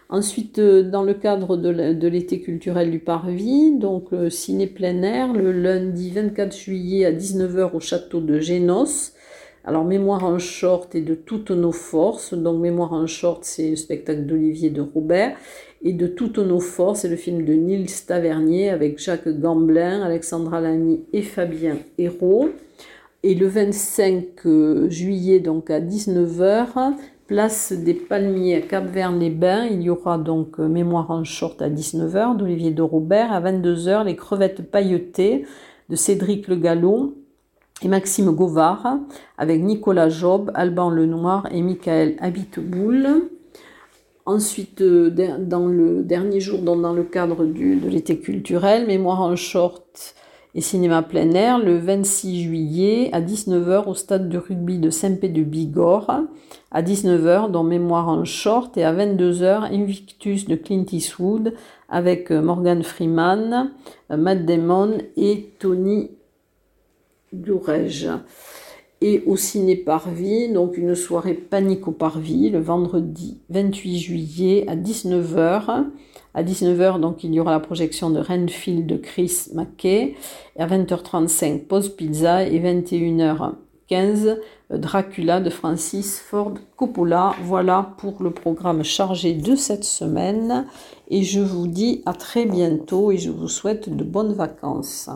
Ensuite, 0.07 0.59
euh, 0.59 0.83
dans 0.83 1.03
le 1.03 1.15
cadre 1.15 1.57
de 1.57 2.07
l'été 2.07 2.39
culturel 2.39 2.91
du 2.91 2.99
Parvis, 2.99 3.77
donc 3.77 4.11
ciné 4.29 4.67
plein 4.67 5.01
air, 5.01 5.33
le 5.33 5.51
lundi 5.51 6.11
24 6.11 6.55
juillet 6.55 7.03
à 7.03 7.11
19h 7.11 7.75
au 7.75 7.81
château 7.81 8.21
de 8.21 8.39
Génos. 8.39 9.16
Alors, 9.67 9.83
Mémoire 9.83 10.23
en 10.23 10.39
short 10.39 10.95
et 10.95 11.01
de 11.01 11.13
toutes 11.13 11.51
nos 11.51 11.73
forces. 11.73 12.33
Donc, 12.33 12.61
Mémoire 12.61 12.93
en 12.93 13.05
short, 13.05 13.43
c'est 13.43 13.71
le 13.71 13.75
spectacle 13.75 14.25
d'Olivier 14.25 14.69
de 14.69 14.79
Robert. 14.79 15.35
Et 15.81 15.91
de 15.91 16.07
toutes 16.07 16.37
nos 16.37 16.61
forces, 16.61 17.01
c'est 17.01 17.09
le 17.09 17.17
film 17.17 17.43
de 17.43 17.51
Nils 17.51 18.05
Tavernier 18.07 18.69
avec 18.69 18.97
Jacques 18.97 19.27
Gamblin, 19.27 20.03
Alexandra 20.03 20.61
Lamy 20.61 21.01
et 21.11 21.21
Fabien 21.21 21.79
Hérault. 21.97 22.51
Et 23.23 23.35
le 23.35 23.47
25 23.47 24.23
euh, 24.45 24.89
juillet, 24.89 25.41
donc 25.41 25.69
à 25.69 25.81
19h, 25.81 26.93
place 27.27 27.73
des 27.73 27.93
Palmiers 27.93 28.55
à 28.55 28.61
Cap-Vert-les-Bains. 28.61 29.65
Il 29.65 29.81
y 29.81 29.89
aura 29.89 30.17
donc 30.17 30.61
euh, 30.61 30.69
Mémoire 30.69 31.11
en 31.11 31.25
short 31.25 31.61
à 31.61 31.69
19h 31.69 32.37
d'Olivier 32.37 32.71
de 32.71 32.83
Robert. 32.83 33.33
À 33.33 33.41
22h, 33.41 34.05
Les 34.05 34.15
crevettes 34.15 34.71
pailletées 34.71 35.45
de 35.89 35.97
Cédric 35.97 36.47
Le 36.47 36.55
Gallon 36.55 37.15
et 37.81 37.87
Maxime 37.87 38.31
Govard, 38.31 38.99
avec 39.37 39.61
Nicolas 39.61 40.09
Job, 40.09 40.51
Alban 40.55 40.89
Lenoir 40.89 41.47
et 41.51 41.61
Michael 41.61 42.15
Habiteboul. 42.19 43.29
Ensuite, 44.25 44.81
euh, 44.81 45.09
dans 45.39 45.67
le 45.67 46.03
dernier 46.03 46.41
jour, 46.41 46.59
dans 46.59 46.93
le 46.93 47.03
cadre 47.03 47.45
de 47.45 47.87
l'été 47.87 48.19
culturel, 48.19 48.85
Mémoire 48.85 49.21
en 49.21 49.37
short 49.37 50.15
Et 50.53 50.59
cinéma 50.59 51.01
plein 51.01 51.31
air 51.31 51.59
le 51.59 51.77
26 51.77 52.43
juillet 52.43 53.09
à 53.13 53.21
19h 53.21 53.87
au 53.87 53.93
stade 53.93 54.27
de 54.27 54.37
rugby 54.37 54.79
de 54.79 54.89
Saint-Pé 54.89 55.29
de 55.29 55.43
Bigorre. 55.43 56.23
À 56.71 56.81
19h, 56.81 57.51
dans 57.51 57.63
Mémoire 57.63 58.09
en 58.09 58.25
short. 58.25 58.75
Et 58.75 58.83
à 58.83 58.91
22h, 58.91 59.71
Invictus 59.71 60.45
de 60.45 60.55
Clint 60.55 60.85
Eastwood 60.91 61.53
avec 61.87 62.31
euh, 62.31 62.41
Morgan 62.41 62.83
Freeman, 62.83 63.71
euh, 64.11 64.17
Matt 64.17 64.45
Damon 64.45 64.97
et 65.15 65.53
Tony 65.59 66.16
Et 68.99 69.23
au 69.27 69.35
ciné 69.35 69.75
Parvis, 69.75 70.49
donc 70.49 70.75
une 70.75 70.95
soirée 70.95 71.35
panique 71.35 71.87
au 71.87 71.91
Parvis 71.91 72.49
le 72.49 72.59
vendredi 72.59 73.39
28 73.49 73.97
juillet 73.99 74.65
à 74.67 74.75
19h. 74.75 75.85
À 76.33 76.43
19h, 76.43 76.99
donc, 76.99 77.23
il 77.23 77.33
y 77.33 77.39
aura 77.39 77.51
la 77.51 77.59
projection 77.59 78.11
de 78.11 78.19
Renfield 78.19 78.85
de 78.85 78.97
Chris 78.97 79.47
McKay. 79.55 80.15
Et 80.55 80.61
à 80.61 80.67
20h35, 80.67 81.65
Pause 81.65 81.89
Pizza. 81.89 82.43
Et 82.43 82.59
21h15, 82.59 84.37
Dracula 84.69 85.39
de 85.41 85.49
Francis 85.49 86.19
Ford 86.19 86.53
Coppola. 86.75 87.33
Voilà 87.43 87.95
pour 87.97 88.21
le 88.21 88.29
programme 88.31 88.83
chargé 88.83 89.33
de 89.33 89.55
cette 89.55 89.83
semaine. 89.83 90.67
Et 91.07 91.23
je 91.23 91.39
vous 91.39 91.67
dis 91.67 92.03
à 92.05 92.13
très 92.13 92.45
bientôt 92.45 93.11
et 93.11 93.17
je 93.17 93.31
vous 93.31 93.47
souhaite 93.47 93.89
de 93.89 94.03
bonnes 94.03 94.33
vacances. 94.33 95.09